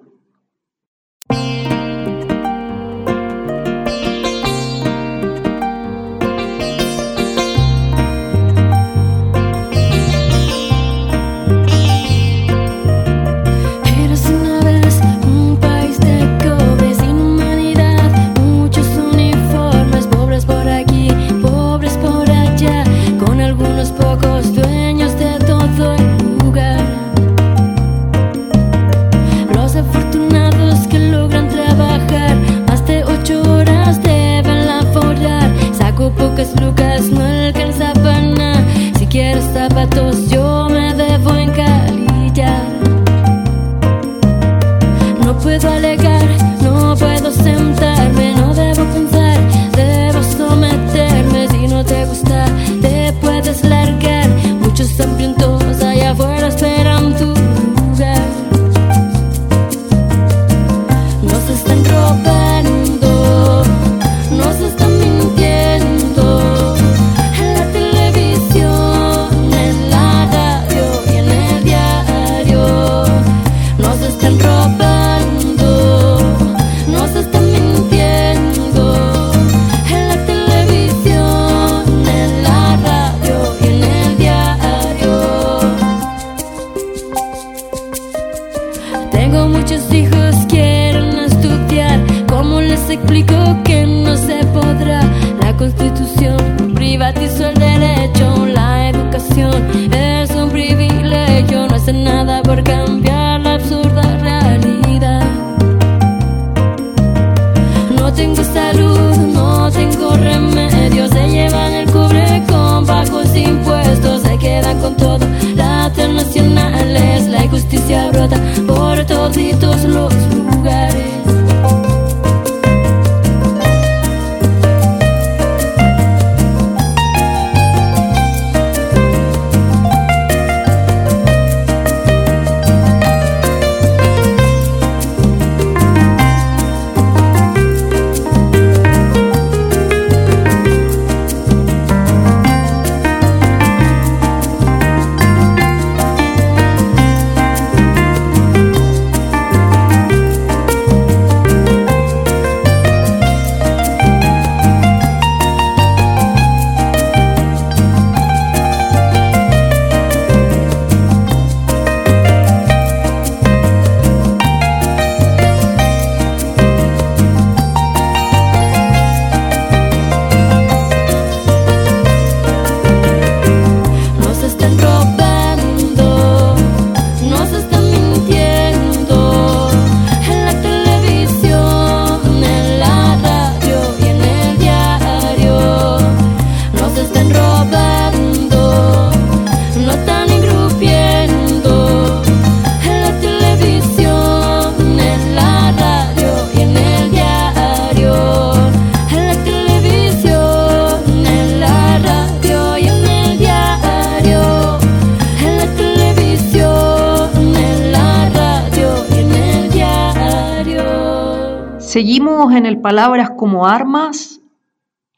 [211.94, 214.40] Seguimos en el Palabras como Armas,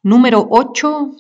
[0.02, 1.10] número 8,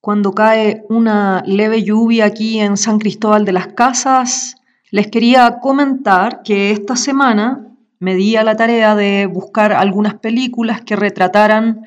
[0.00, 4.56] cuando cae una leve lluvia aquí en San Cristóbal de las Casas.
[4.90, 7.66] Les quería comentar que esta semana
[7.98, 11.82] me di a la tarea de buscar algunas películas que retrataran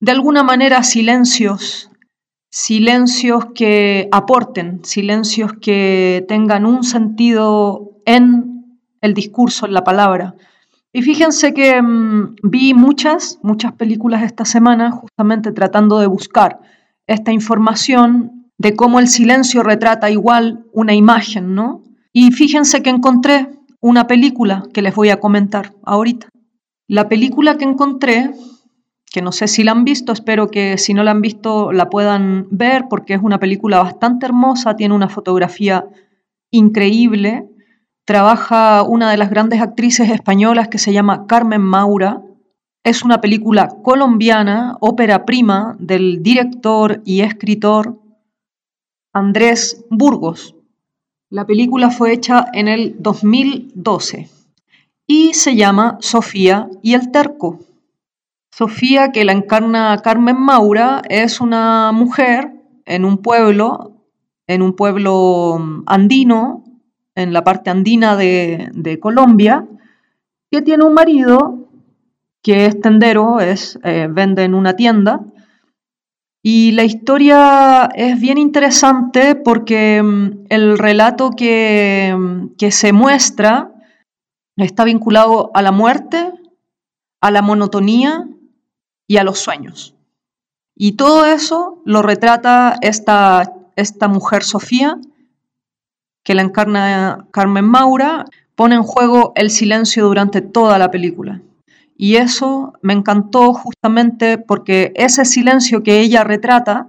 [0.00, 1.90] de alguna manera silencios,
[2.48, 10.36] silencios que aporten, silencios que tengan un sentido en el discurso, en la palabra.
[10.92, 16.60] Y fíjense que mm, vi muchas, muchas películas esta semana justamente tratando de buscar
[17.06, 21.82] esta información de cómo el silencio retrata igual una imagen, ¿no?
[22.12, 23.48] Y fíjense que encontré
[23.80, 26.28] una película que les voy a comentar ahorita.
[26.86, 28.32] La película que encontré,
[29.10, 31.88] que no sé si la han visto, espero que si no la han visto la
[31.88, 35.86] puedan ver porque es una película bastante hermosa, tiene una fotografía
[36.50, 37.48] increíble
[38.04, 42.22] trabaja una de las grandes actrices españolas que se llama Carmen Maura.
[42.84, 47.98] Es una película colombiana, ópera prima del director y escritor
[49.12, 50.54] Andrés Burgos.
[51.30, 54.28] La película fue hecha en el 2012
[55.06, 57.60] y se llama Sofía y el Terco.
[58.52, 62.52] Sofía, que la encarna Carmen Maura, es una mujer
[62.84, 64.00] en un pueblo
[64.50, 66.64] en un pueblo andino,
[67.20, 69.66] en la parte andina de, Colombia,
[70.50, 71.68] que tiene un marido
[72.42, 75.20] que es tendero, es, eh, vende en una tienda.
[76.42, 83.72] Y la historia es bien interesante porque mm, el relato que, mm, que se muestra
[84.56, 86.32] está vinculado a la muerte,
[87.20, 88.26] a la monotonía
[89.06, 89.94] y a los sueños.
[90.82, 94.98] Y todo eso lo retrata esta, esta mujer Sofía,
[96.30, 98.24] que la encarna Carmen Maura,
[98.54, 101.42] pone en juego el silencio durante toda la película.
[101.96, 106.88] Y eso me encantó justamente porque ese silencio que ella retrata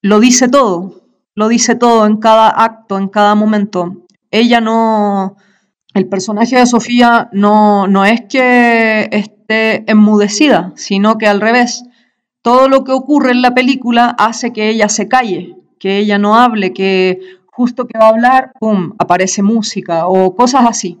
[0.00, 1.02] lo dice todo,
[1.34, 4.06] lo dice todo en cada acto, en cada momento.
[4.30, 5.36] Ella no,
[5.92, 11.84] el personaje de Sofía no, no es que esté enmudecida, sino que al revés,
[12.40, 16.36] todo lo que ocurre en la película hace que ella se calle, que ella no
[16.36, 20.98] hable, que justo que va a hablar, ¡pum!, aparece música o cosas así.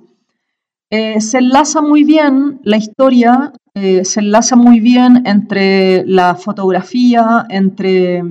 [0.90, 7.44] Eh, se enlaza muy bien la historia, eh, se enlaza muy bien entre la fotografía,
[7.48, 8.22] entre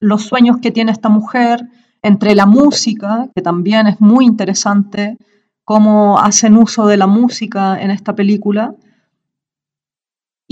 [0.00, 1.68] los sueños que tiene esta mujer,
[2.02, 5.16] entre la música, que también es muy interesante,
[5.64, 8.74] cómo hacen uso de la música en esta película.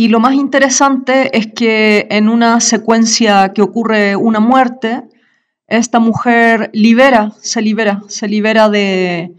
[0.00, 5.02] Y lo más interesante es que en una secuencia que ocurre una muerte,
[5.66, 9.34] esta mujer libera, se libera, se libera de,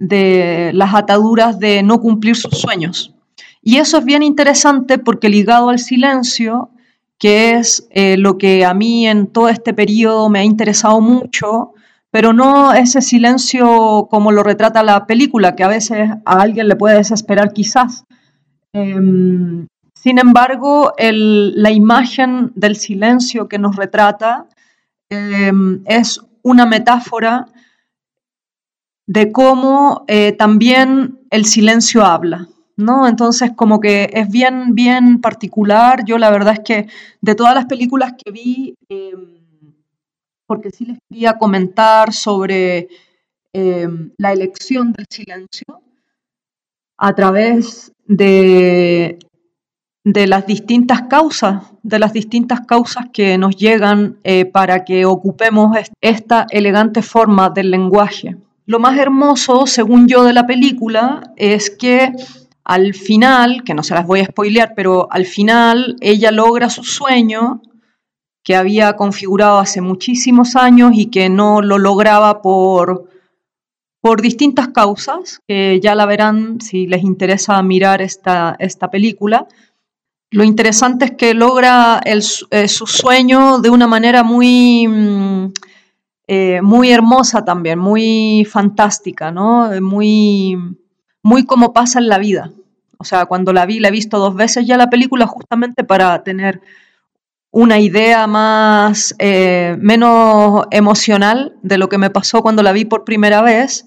[0.00, 3.14] de las ataduras de no cumplir sus sueños.
[3.62, 6.70] Y eso es bien interesante porque ligado al silencio,
[7.16, 11.72] que es eh, lo que a mí en todo este periodo me ha interesado mucho,
[12.10, 16.74] pero no ese silencio como lo retrata la película, que a veces a alguien le
[16.74, 18.02] puede desesperar quizás.
[18.72, 19.68] Em,
[20.04, 24.46] sin embargo, la imagen del silencio que nos retrata
[25.08, 27.46] em, es una metáfora
[29.06, 32.46] de cómo eh, también el silencio habla.
[32.76, 33.08] ¿no?
[33.08, 36.04] Entonces, como que es bien, bien particular.
[36.04, 36.86] Yo la verdad es que
[37.22, 39.40] de todas las películas que vi, em,
[40.44, 42.88] porque sí les quería comentar sobre
[43.54, 45.80] eh, la elección del silencio
[46.98, 49.18] a través de,
[50.04, 55.76] de, las distintas causas, de las distintas causas que nos llegan eh, para que ocupemos
[56.00, 58.36] esta elegante forma del lenguaje.
[58.66, 62.12] Lo más hermoso, según yo, de la película es que
[62.64, 66.82] al final, que no se las voy a spoilear, pero al final ella logra su
[66.82, 67.60] sueño
[68.42, 73.10] que había configurado hace muchísimos años y que no lo lograba por,
[74.00, 79.46] por distintas causas, que ya la verán si les interesa mirar esta, esta película.
[80.34, 82.20] Lo interesante es que logra eh,
[82.66, 85.52] su sueño de una manera muy, mm,
[86.26, 89.70] eh, muy hermosa también, muy fantástica, ¿no?
[89.80, 90.56] muy,
[91.22, 92.50] muy como pasa en la vida.
[92.98, 96.24] O sea, cuando la vi, la he visto dos veces ya la película justamente para
[96.24, 96.60] tener
[97.52, 103.04] una idea más, eh, menos emocional de lo que me pasó cuando la vi por
[103.04, 103.86] primera vez.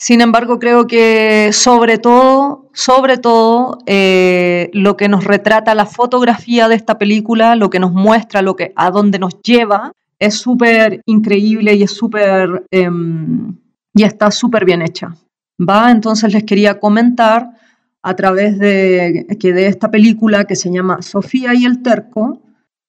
[0.00, 6.68] Sin embargo, creo que sobre todo, sobre todo, eh, lo que nos retrata la fotografía
[6.68, 11.02] de esta película, lo que nos muestra, lo que, a dónde nos lleva, es súper
[11.06, 13.56] increíble y es súper, em,
[13.92, 15.16] y está súper bien hecha.
[15.58, 15.90] ¿va?
[15.90, 17.50] Entonces les quería comentar
[18.02, 22.40] a través de, que de esta película que se llama Sofía y el Terco,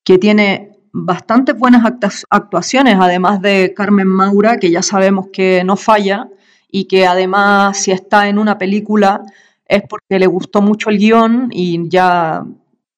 [0.03, 1.83] que tiene bastantes buenas
[2.29, 6.29] actuaciones, además de Carmen Maura, que ya sabemos que no falla
[6.71, 9.23] y que además si está en una película
[9.65, 12.43] es porque le gustó mucho el guion y ya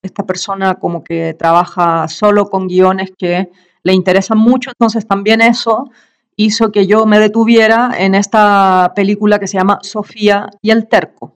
[0.02, 3.50] esta persona como que trabaja solo con guiones que
[3.84, 5.90] le interesan mucho, entonces también eso
[6.36, 11.34] hizo que yo me detuviera en esta película que se llama Sofía y el Terco,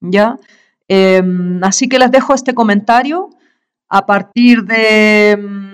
[0.00, 0.38] ¿ya?
[0.88, 3.30] Em, así que les dejo este comentario
[3.88, 5.67] a partir mm,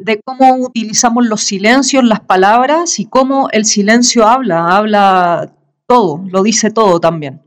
[0.00, 5.52] de, cómo utilizamos los silencios, las palabras y cómo el silencio habla, habla
[5.86, 7.42] todo, lo dice todo también,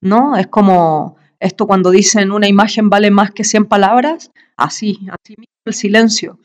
[0.00, 0.36] ¿no?
[0.36, 5.54] Es como esto cuando dicen una imagen vale más que 100 palabras, así, así mismo
[5.64, 6.38] el silencio.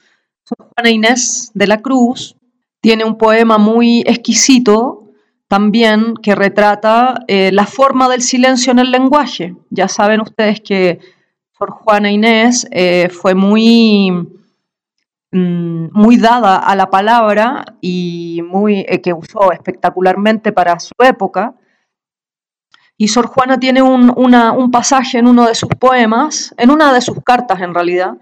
[0.76, 2.36] Juana Inés de la Cruz
[2.82, 5.10] tiene un poema muy exquisito
[5.48, 9.56] también que retrata eh, la forma del silencio en el lenguaje.
[9.70, 11.00] Ya saben ustedes que
[11.58, 14.28] por Juana Inés eh, fue muy, mm,
[15.32, 21.56] muy dada a la palabra y muy, eh, que usó espectacularmente para su época.
[22.98, 27.02] Y Sor Juana tiene un, un, pasaje en uno de sus poemas, en una de
[27.02, 28.18] sus cartas en realidad,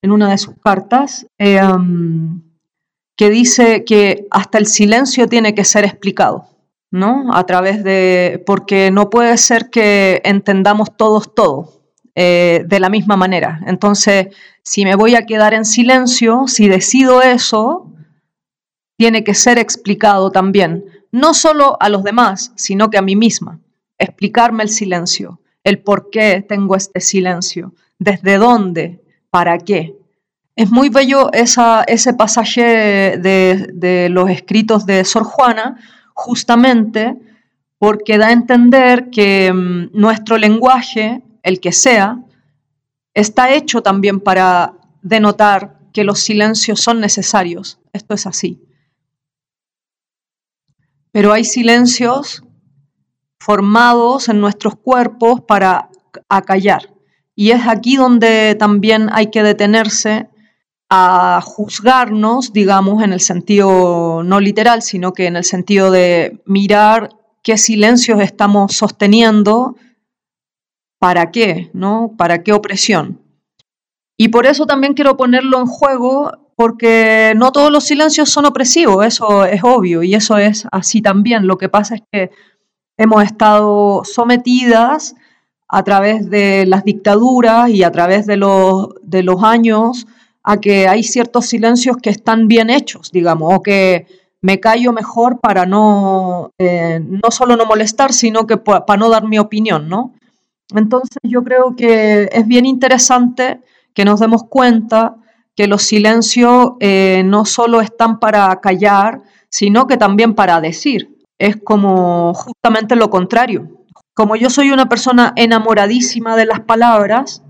[0.00, 1.60] en una de sus cartas, eh,
[3.16, 6.46] que dice que hasta el silencio tiene que ser explicado,
[6.90, 7.34] ¿no?
[7.34, 11.77] A través de, porque no puede ser que entendamos todos todo
[12.20, 13.60] eh, de la misma manera.
[13.68, 14.34] Entonces,
[14.64, 17.92] si me voy a quedar en silencio, si decido eso,
[18.96, 23.60] tiene que ser explicado también, no solo a los demás, sino que a mí misma.
[23.98, 29.00] Explicarme el silencio, el por qué tengo este silencio, desde dónde,
[29.30, 29.94] para qué.
[30.56, 35.76] Es muy bello ese pasaje de, los escritos de Sor Juana,
[36.14, 37.14] justamente
[37.78, 42.22] porque da a entender que mm, nuestro lenguaje, el que sea,
[43.14, 47.80] está hecho también para denotar que los silencios son necesarios.
[47.92, 48.62] Esto es así.
[51.10, 52.44] Pero hay silencios
[53.40, 55.90] formados en nuestros cuerpos para
[56.28, 56.94] acallar.
[57.34, 60.28] Y es aquí donde también hay que detenerse
[60.90, 67.10] a juzgarnos, digamos, en el sentido no literal, sino que en el sentido de mirar
[67.42, 69.76] qué silencios estamos sosteniendo,
[70.98, 72.14] para qué, ¿no?
[72.16, 73.20] ¿Para qué opresión?
[74.16, 79.06] Y por eso también quiero ponerlo en juego, porque no todos los silencios son opresivos,
[79.06, 81.46] eso es obvio, y eso es así también.
[81.46, 82.30] Lo que pasa es que
[82.96, 85.14] hemos estado sometidas
[85.68, 90.06] a través de las dictaduras y a través de los, de los años
[90.42, 94.06] a que hay ciertos silencios que están bien hechos, digamos, o que
[94.40, 99.24] me callo mejor para no, eh, no solo no molestar, sino que para no dar
[99.28, 100.14] mi opinión, ¿no?
[100.74, 103.60] Entonces yo creo que es bien interesante
[103.94, 105.16] que nos demos cuenta
[105.56, 111.16] que los silencios eh, no solo están para callar, sino que también para decir.
[111.38, 113.68] Es como justamente lo contrario.
[114.14, 117.42] Como yo soy una persona enamoradísima de las palabras,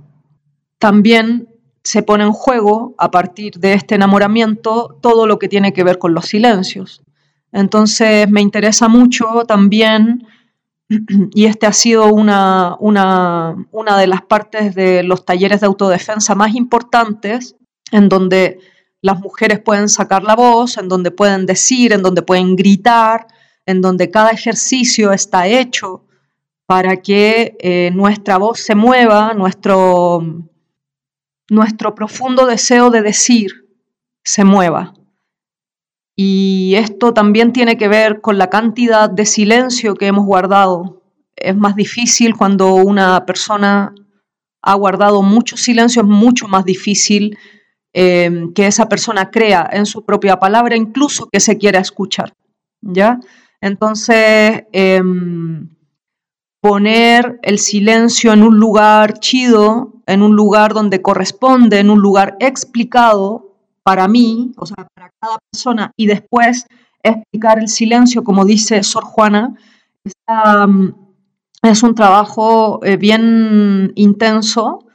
[0.79, 1.49] también
[1.83, 5.99] se pone en juego a partir de este enamoramiento todo lo que tiene que ver
[5.99, 7.03] con los silencios.
[7.53, 10.27] Entonces me interesa mucho también,
[11.35, 16.35] y este ha sido una, una, una de las partes de los talleres de autodefensa
[16.35, 17.57] más importantes,
[17.93, 18.61] en donde
[19.01, 23.27] las mujeres pueden sacar la voz, en donde pueden decir, en donde pueden gritar,
[23.67, 26.05] en donde cada ejercicio está hecho
[26.67, 30.23] para que eh, nuestra voz se mueva, nuestro,
[31.49, 33.69] nuestro profundo deseo de decir
[34.23, 34.95] se mueva.
[36.21, 41.01] Y esto también tiene que ver con la cantidad de silencio que hemos guardado.
[41.37, 43.95] Es más difícil cuando una persona
[44.61, 47.39] ha guardado mucho silencio, es mucho más difícil
[47.93, 52.35] eh, que esa persona crea en su propia palabra, incluso que se quiera escuchar.
[52.81, 53.21] ¿Ya?
[53.61, 55.69] Entonces, em,
[56.61, 62.37] poner el silencio en un lugar chido, en un lugar donde corresponde, en un lugar
[62.41, 63.55] explicado
[63.85, 64.89] para mí, o sea,
[65.21, 66.67] cada persona, y después
[67.03, 69.55] explicar el silencio, como dice Sor Juana,
[70.27, 70.89] mm,
[71.63, 74.87] es un trabajo eh, bien intenso,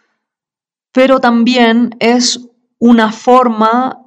[0.91, 2.39] pero también es
[2.79, 3.99] una forma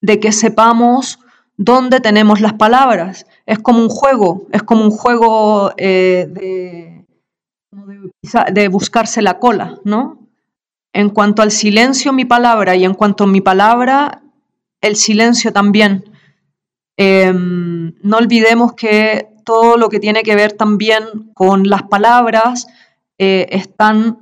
[0.00, 1.18] de que sepamos
[1.56, 7.06] dónde tenemos las palabras es como un juego, es como un juego eh, de,
[8.52, 10.28] de, buscarse la cola, ¿no?
[10.92, 14.22] En cuanto al silencio, mi palabra, y en cuanto a mi palabra,
[14.80, 16.04] el silencio también.
[16.96, 22.66] Em, no olvidemos que todo lo que tiene que ver también con las palabras
[23.18, 24.18] eh, están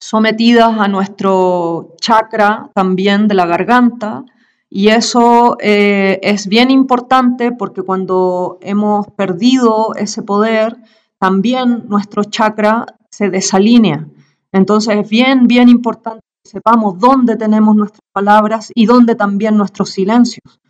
[0.00, 4.24] sometidas a nuestro chakra también de la garganta,
[4.70, 10.76] y eso eh, es bien importante porque cuando hemos perdido ese poder,
[11.18, 14.06] también nuestro chakra se desalinea.
[14.52, 20.60] Entonces es bien, bien importante sepamos dónde tenemos nuestras palabras y dónde también nuestros silencios.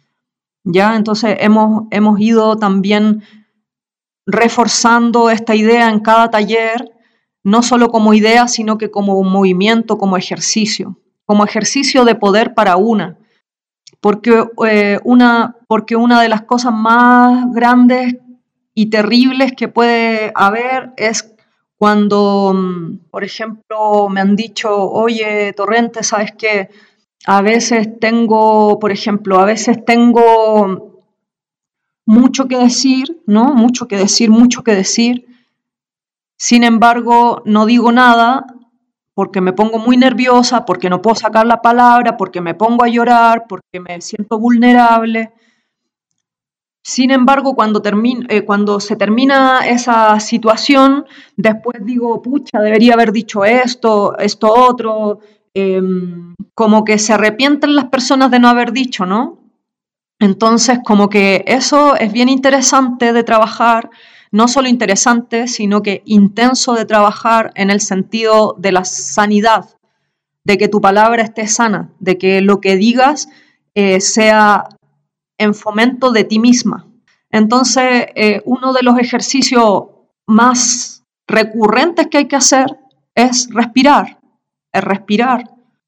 [0.65, 0.97] ¿Ya?
[0.97, 3.23] Entonces hemos, hemos ido también
[4.27, 6.91] reforzando esta idea en cada taller,
[7.43, 12.55] no solo como idea, sino que como un movimiento, como ejercicio, como ejercicio de poder
[12.55, 13.17] para una
[14.01, 18.17] porque, eh, una, porque una de las cosas más grandes
[18.75, 21.35] y terribles que puede haber es
[21.79, 26.69] cuando, mm, por ejemplo, me han dicho, oye, Torrente, sabes que
[27.27, 31.03] a veces tengo, por ejemplo, a veces tengo
[32.05, 33.55] mucho que decir, ¿no?
[33.55, 35.27] Mucho que decir, mucho que decir.
[36.37, 38.47] Sin embargo, no digo nada
[39.15, 42.89] porque me pongo muy nerviosa, porque no puedo sacar la palabra, porque me pongo a
[42.89, 45.33] llorar, porque me siento vulnerable.
[46.89, 51.05] Sin embargo, cuando, eh, cuando se termina esa situación,
[51.37, 55.19] después digo, pucha, debería haber dicho esto, esto otro,
[55.53, 59.39] em, como que se arrepienten las personas de no haber dicho, ¿no?
[60.19, 63.91] Entonces, como que eso es bien interesante de trabajar,
[64.33, 69.67] no solo interesante, sino que intenso de trabajar en el sentido de la sanidad,
[70.43, 73.29] de que tu palabra esté sana, de que lo que digas
[73.75, 74.65] eh, sea
[75.39, 76.87] en fomento de ti misma.
[77.31, 79.85] Entonces, eh, uno de los ejercicios
[80.27, 82.79] más recurrentes que hay que hacer
[83.15, 84.21] es respirar,
[84.73, 85.45] es respirar,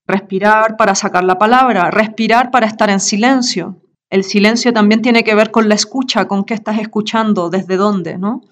[0.06, 3.77] respirar para sacar la palabra, respirar para estar en silencio.
[4.10, 8.18] El silencio también tiene que ver con la escucha, con qué estás escuchando, desde dónde,
[8.18, 8.43] ¿no?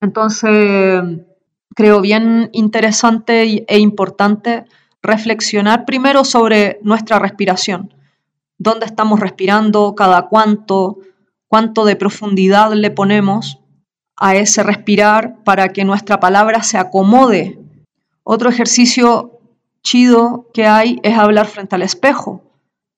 [0.00, 1.02] Entonces,
[1.74, 4.66] creo bien interesante e importante
[5.02, 7.95] reflexionar primero sobre nuestra respiración.
[8.58, 9.94] ¿Dónde estamos respirando?
[9.94, 10.98] ¿Cada cuánto?
[11.46, 13.60] ¿Cuánto de profundidad le ponemos
[14.16, 17.58] a ese respirar para que nuestra palabra se acomode?
[18.24, 19.40] Otro ejercicio
[19.82, 22.42] chido que hay es hablar frente al espejo.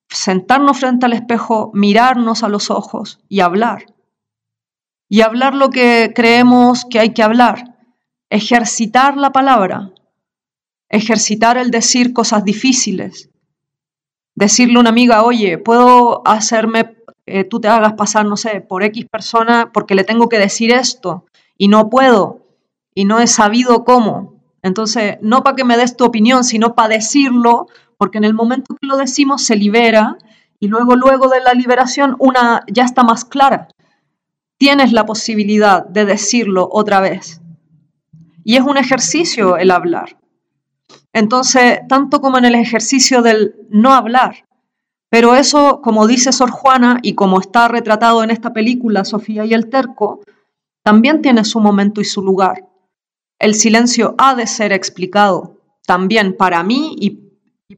[0.09, 3.85] Sentarnos frente al espejo, mirarnos a los ojos y hablar.
[5.09, 7.77] Y hablar lo que creemos que hay que hablar.
[8.31, 9.93] Ejercitar la palabra,
[10.89, 13.31] ejercitar el decir cosas difíciles,
[14.39, 16.97] decirle a una amiga, oye, puedo hacerme,
[17.27, 20.73] eh, tú te hagas pasar, no sé, por X persona porque le tengo que decir
[20.73, 21.25] esto
[21.57, 22.47] y no puedo
[22.95, 24.35] y no he sabido cómo.
[24.63, 27.67] Entonces, no para que me des tu opinión, sino para decirlo,
[27.97, 30.19] porque en el momento que lo decimos se libera
[30.61, 33.67] y luego, luego de la liberación, una ya está más clara.
[34.57, 37.41] Tienes la posibilidad de decirlo otra vez.
[38.45, 40.17] Y es un ejercicio el hablar.
[41.19, 44.47] Entonces, tanto como en el ejercicio del no hablar,
[45.11, 49.53] pero eso, como dice Sor Juana y como está retratado en esta película Sofía y
[49.53, 50.21] el Terco,
[50.85, 52.69] también tiene su momento y su lugar.
[53.41, 57.27] El silencio ha de ser explicado también para mí y,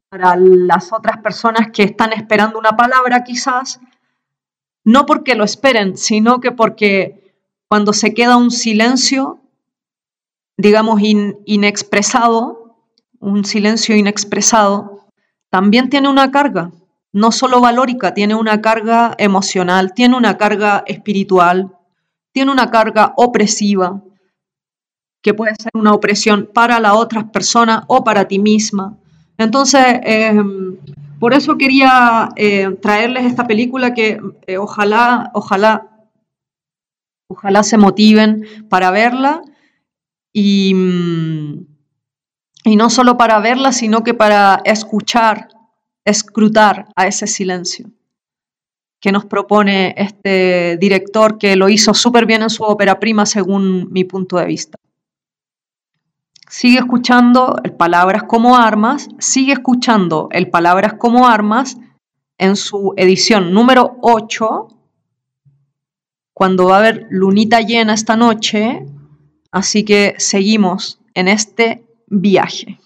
[0.07, 3.79] para las otras personas que están esperando una palabra quizás,
[4.83, 7.33] no porque lo esperen, sino que porque
[7.67, 9.39] cuando se queda un silencio,
[10.57, 12.60] digamos, inexpresado,
[13.21, 15.07] un silencio inexpresado,
[15.49, 16.71] también tiene una carga,
[17.13, 21.77] no solo valórica, tiene una carga emocional, tiene una carga espiritual,
[22.33, 24.01] tiene una carga opresiva,
[25.21, 28.97] que puede ser una opresión para la otra persona o para ti misma.
[29.37, 30.77] Entonces, em,
[31.19, 35.89] por eso quería eh, traerles esta película que eh, ojalá, ojalá,
[37.27, 39.43] ojalá se motiven para verla
[40.33, 41.70] y, mm,
[42.63, 45.49] y no solo para verla, sino que para escuchar,
[46.05, 47.89] escrutar a ese silencio
[48.99, 53.91] que nos propone este director que lo hizo súper bien en su ópera prima según
[53.91, 54.77] mi punto de vista.
[56.47, 61.77] Sigue escuchando el Palabras como Armas, sigue escuchando el Palabras como Armas
[62.37, 64.67] en su edición número 8,
[66.33, 68.85] cuando va a haber lunita llena esta noche,
[69.51, 72.77] así que seguimos en este viaje.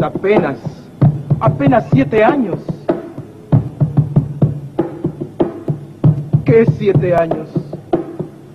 [0.00, 0.56] Apenas,
[1.40, 2.58] apenas siete años.
[6.44, 7.48] ¿Qué siete años?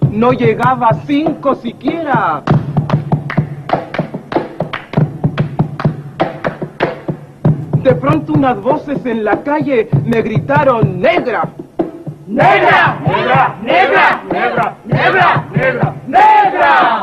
[0.09, 2.41] No llegaba a cinco siquiera.
[7.83, 11.47] De pronto unas voces en la calle me gritaron negra.
[12.25, 12.97] ¡Negra!
[13.05, 13.55] ¡Negra!
[13.61, 14.23] ¡Negra!
[14.31, 14.75] ¡Negra!
[14.85, 15.45] ¡Negra!
[15.53, 15.95] ¡Negra!
[16.07, 17.02] ¡Negra!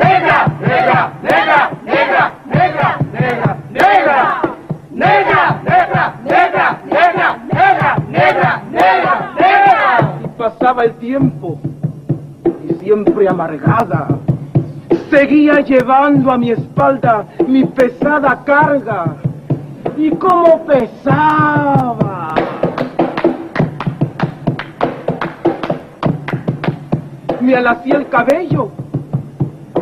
[0.00, 0.46] ¡Negra!
[0.60, 1.12] ¡Negra!
[1.22, 1.70] ¡Negra!
[1.84, 2.32] ¡Negra!
[2.46, 3.00] ¡Negra!
[3.12, 3.58] ¡Negra!
[3.70, 4.42] ¡Negra!
[4.90, 5.60] ¡Negra!
[5.64, 6.16] ¡Negra!
[6.24, 6.78] ¡Negra!
[6.84, 7.38] ¡Negra!
[7.50, 7.98] ¡Negra!
[8.08, 8.62] ¡Negra!
[8.70, 9.32] ¡Negra!
[9.36, 10.10] ¡Negra!
[10.24, 11.58] Y pasaba el tiempo
[12.68, 14.08] y siempre amargada.
[15.10, 19.16] Seguía llevando a mi espalda mi pesada carga.
[19.98, 22.34] ¿Y cómo pesaba?
[27.40, 28.70] Me alacía el cabello,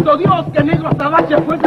[0.00, 1.58] bendito Dios que Negro Azabache fue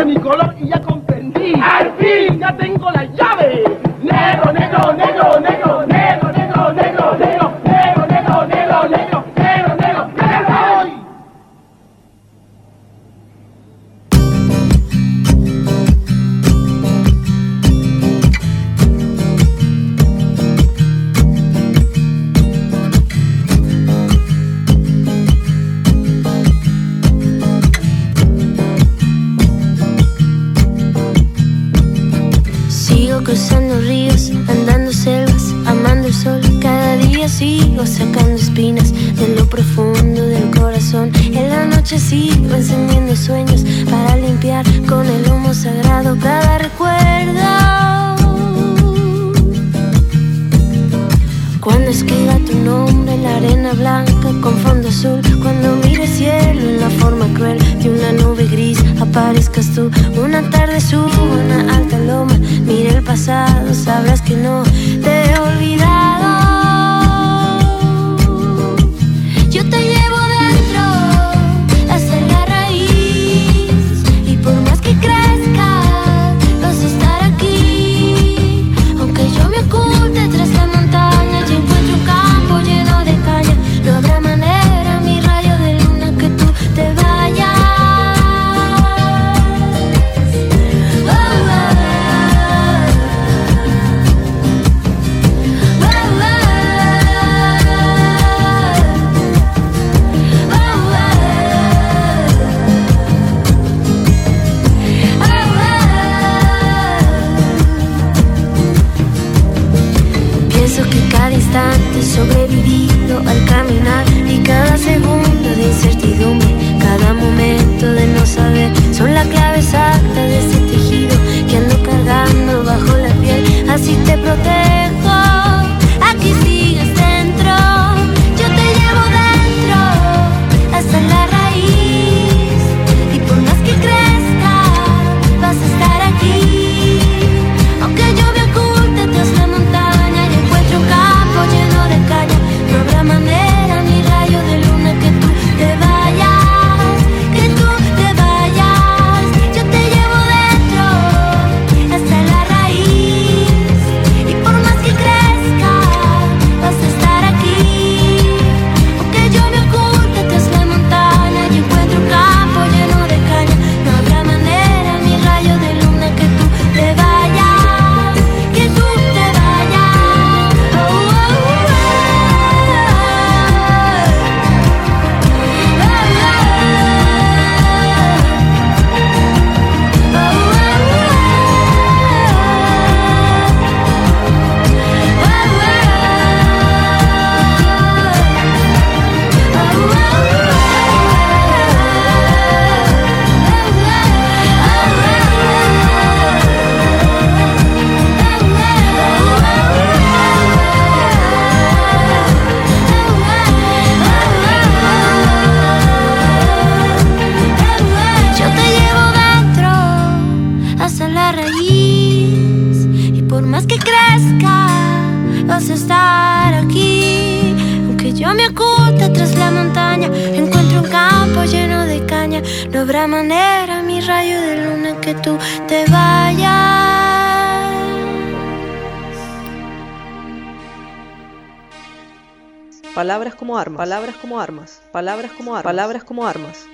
[233.24, 236.68] palabras como armas, palabras como armas, palabras como armas, palabras como armas.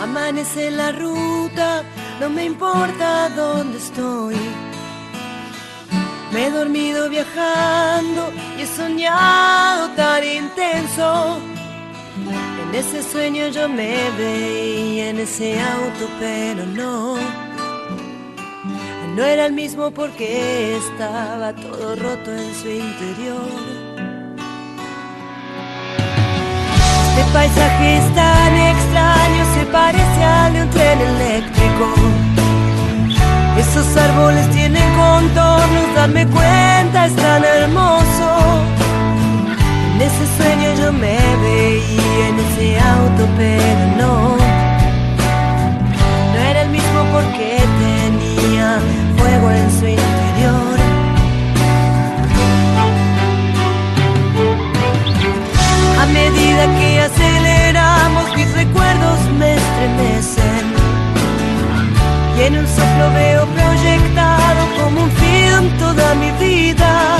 [0.00, 1.82] Amanece la ruta,
[2.20, 4.36] no me importa dónde estoy.
[6.32, 11.38] Me he dormido viajando y he soñado tan intenso.
[12.62, 17.47] En ese sueño yo me veía en ese auto, pero no
[19.14, 23.88] no era el mismo porque estaba todo roto en su interior.
[27.10, 31.94] Este paisaje es tan extraño, se parece al de un tren eléctrico.
[33.58, 38.28] Esos árboles tienen contornos, darme cuenta, es tan hermoso.
[39.94, 44.36] En ese sueño yo me veía en ese auto, pero no.
[46.32, 47.58] No era el mismo porque
[49.50, 50.78] en su interior.
[56.00, 60.66] A medida que aceleramos, mis recuerdos me estremecen.
[62.38, 67.18] Y en un soplo veo proyectado como un film toda mi vida.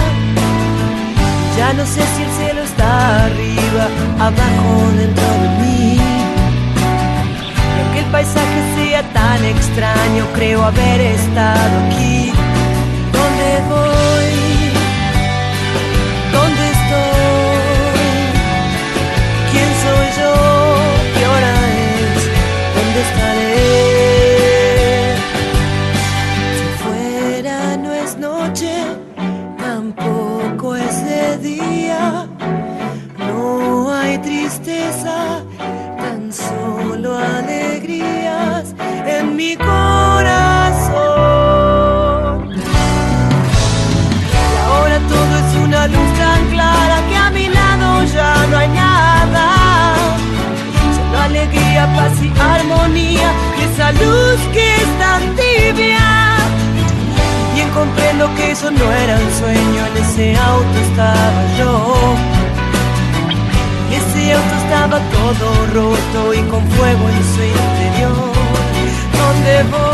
[1.57, 3.89] Ya no sé si el cielo está arriba,
[4.21, 6.08] abajo, dentro de mí.
[8.13, 12.33] Paisaje sea tan extraño, creo haber estado aquí.
[39.39, 40.99] Mi corazón.
[44.53, 48.69] Y ahora todo es una luz tan clara que a mi lado ya no hay
[48.69, 49.47] nada.
[50.97, 53.31] Solo alegría, paz y armonía,
[53.67, 56.09] esa luz que es tan tibia.
[57.55, 61.73] Bien comprendo que eso no era un sueño, en ese auto estaba yo.
[63.91, 65.47] Y ese auto estaba todo
[65.77, 66.28] roto
[69.59, 69.88] ¿Dónde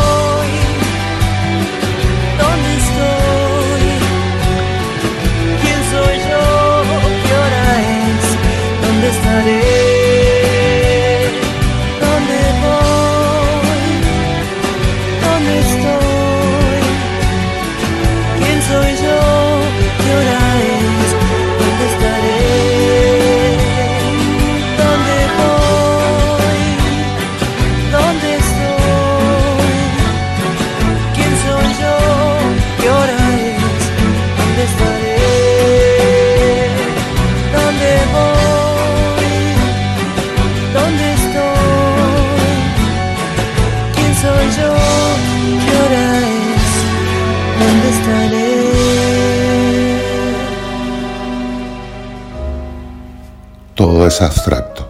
[54.21, 54.87] abstracto,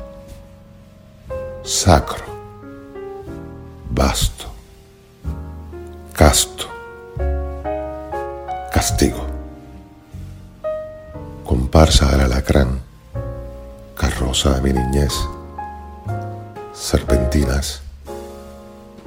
[1.64, 2.24] sacro,
[3.90, 4.46] vasto,
[6.14, 6.68] casto,
[8.72, 9.26] castigo,
[11.44, 12.82] comparsa del alacrán,
[13.96, 15.14] carroza de mi niñez,
[16.74, 17.82] serpentinas,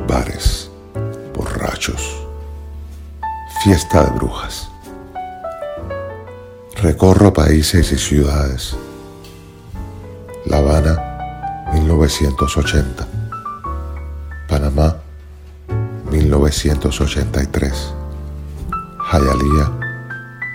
[0.07, 0.69] bares,
[1.33, 2.17] borrachos,
[3.63, 4.69] fiesta de brujas.
[6.83, 8.77] Recorro países y ciudades.
[12.21, 13.07] 1980.
[14.49, 14.97] Panamá,
[16.11, 17.95] 1983.
[19.13, 19.71] Hialeah,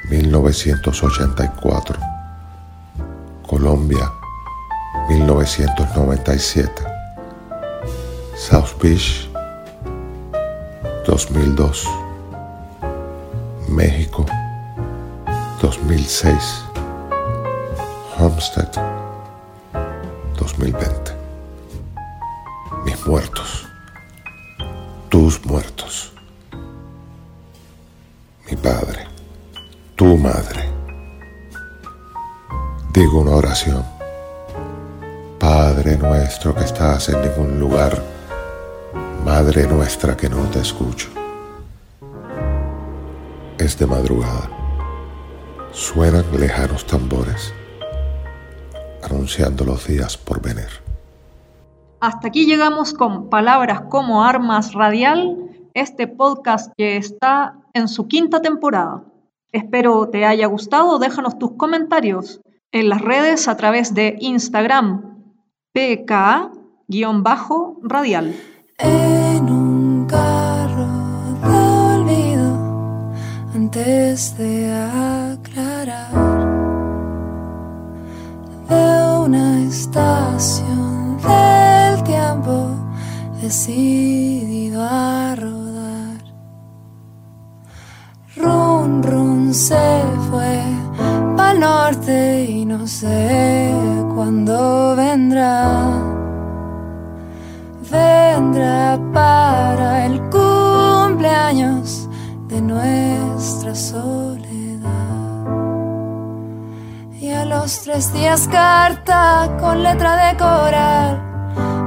[0.09, 1.99] 1984.
[3.47, 4.11] Colombia,
[5.09, 6.83] 1997.
[8.35, 9.29] South Beach,
[11.05, 11.87] 2002.
[13.69, 14.25] México,
[15.61, 16.65] 2006.
[18.19, 18.92] Homestead,
[37.73, 38.03] lugar,
[39.25, 41.09] Madre nuestra que no te escucho.
[43.57, 44.47] Es de madrugada.
[45.71, 47.51] Suenan lejanos tambores,
[49.01, 50.67] anunciando los días por venir.
[51.99, 55.35] Hasta aquí llegamos con Palabras como Armas Radial,
[55.73, 59.03] este podcast que está en su quinta temporada.
[59.51, 62.39] Espero te haya gustado, déjanos tus comentarios
[62.71, 65.33] en las redes a través de Instagram
[66.87, 68.35] pka-radial.
[68.77, 70.87] En un carro
[71.41, 71.55] de
[71.95, 72.51] olvido
[73.55, 76.11] antes de aclarar
[78.69, 82.69] de una estación del tiempo
[83.41, 85.63] decidido a rodar
[88.35, 90.59] run se fue
[91.37, 93.71] pa'l norte y no sé
[94.15, 96.12] cuándo vendrá.
[97.93, 102.09] Vendrá para el cumpleaños
[102.47, 104.89] de nuestra soledad.
[107.21, 111.21] Y a los tres días carta con letra de coral.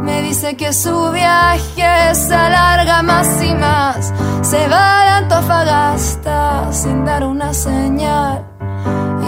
[0.05, 4.13] Me dice que su viaje se alarga más y más.
[4.43, 8.47] Se va de Antofagasta sin dar una señal.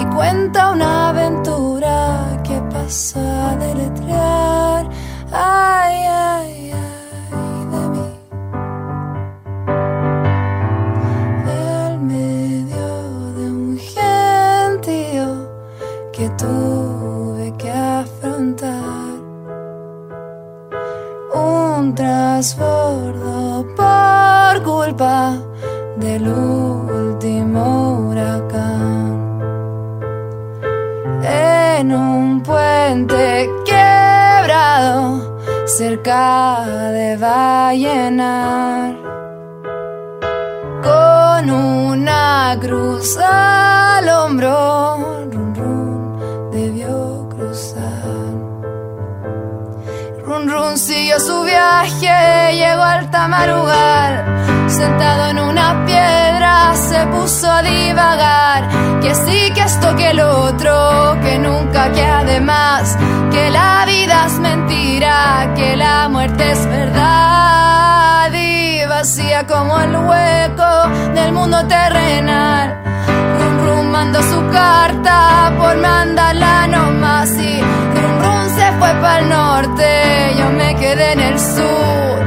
[0.00, 4.77] Y cuenta una aventura que pasa a deletrear.
[22.38, 25.36] Un transbordo por culpa
[25.96, 29.40] del último huracán.
[31.24, 38.94] En un puente quebrado cerca de Vallenar
[40.80, 45.17] con una cruz al hombro
[50.38, 54.68] Run Run siguió su viaje, llegó al tamarugal.
[54.68, 59.00] Sentado en una piedra se puso a divagar.
[59.00, 62.96] Que sí, que esto, que el otro, que nunca, que además,
[63.32, 68.32] que la vida es mentira, que la muerte es verdad.
[68.32, 72.80] Y vacía como el hueco del mundo terrenal.
[73.40, 77.60] Run Run mandó su carta por mandarla nomás y
[78.78, 82.18] fue para el norte, yo me quedé en el sur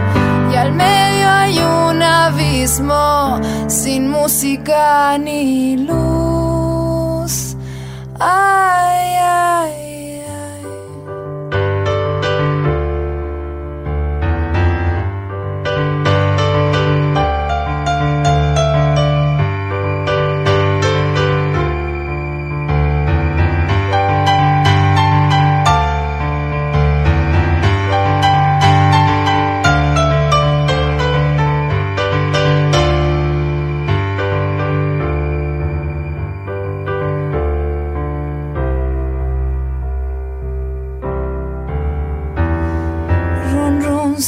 [0.52, 7.56] y al medio hay un abismo sin música ni luz.
[8.20, 9.81] Ay, ay.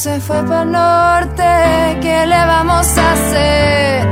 [0.04, 4.06] se fue para norte, ¿qué le vamos a hacer?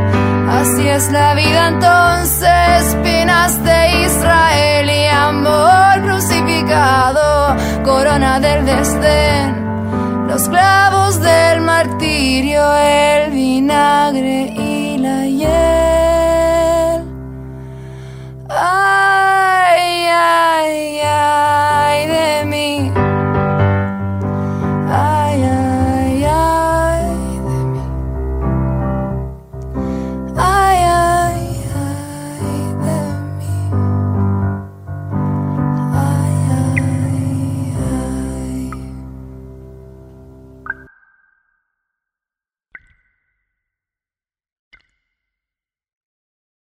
[0.49, 10.47] Así es la vida entonces, espinas de Israel y amor crucificado, corona del desdén, los
[10.47, 15.80] clavos del martirio, el vinagre y la hiel.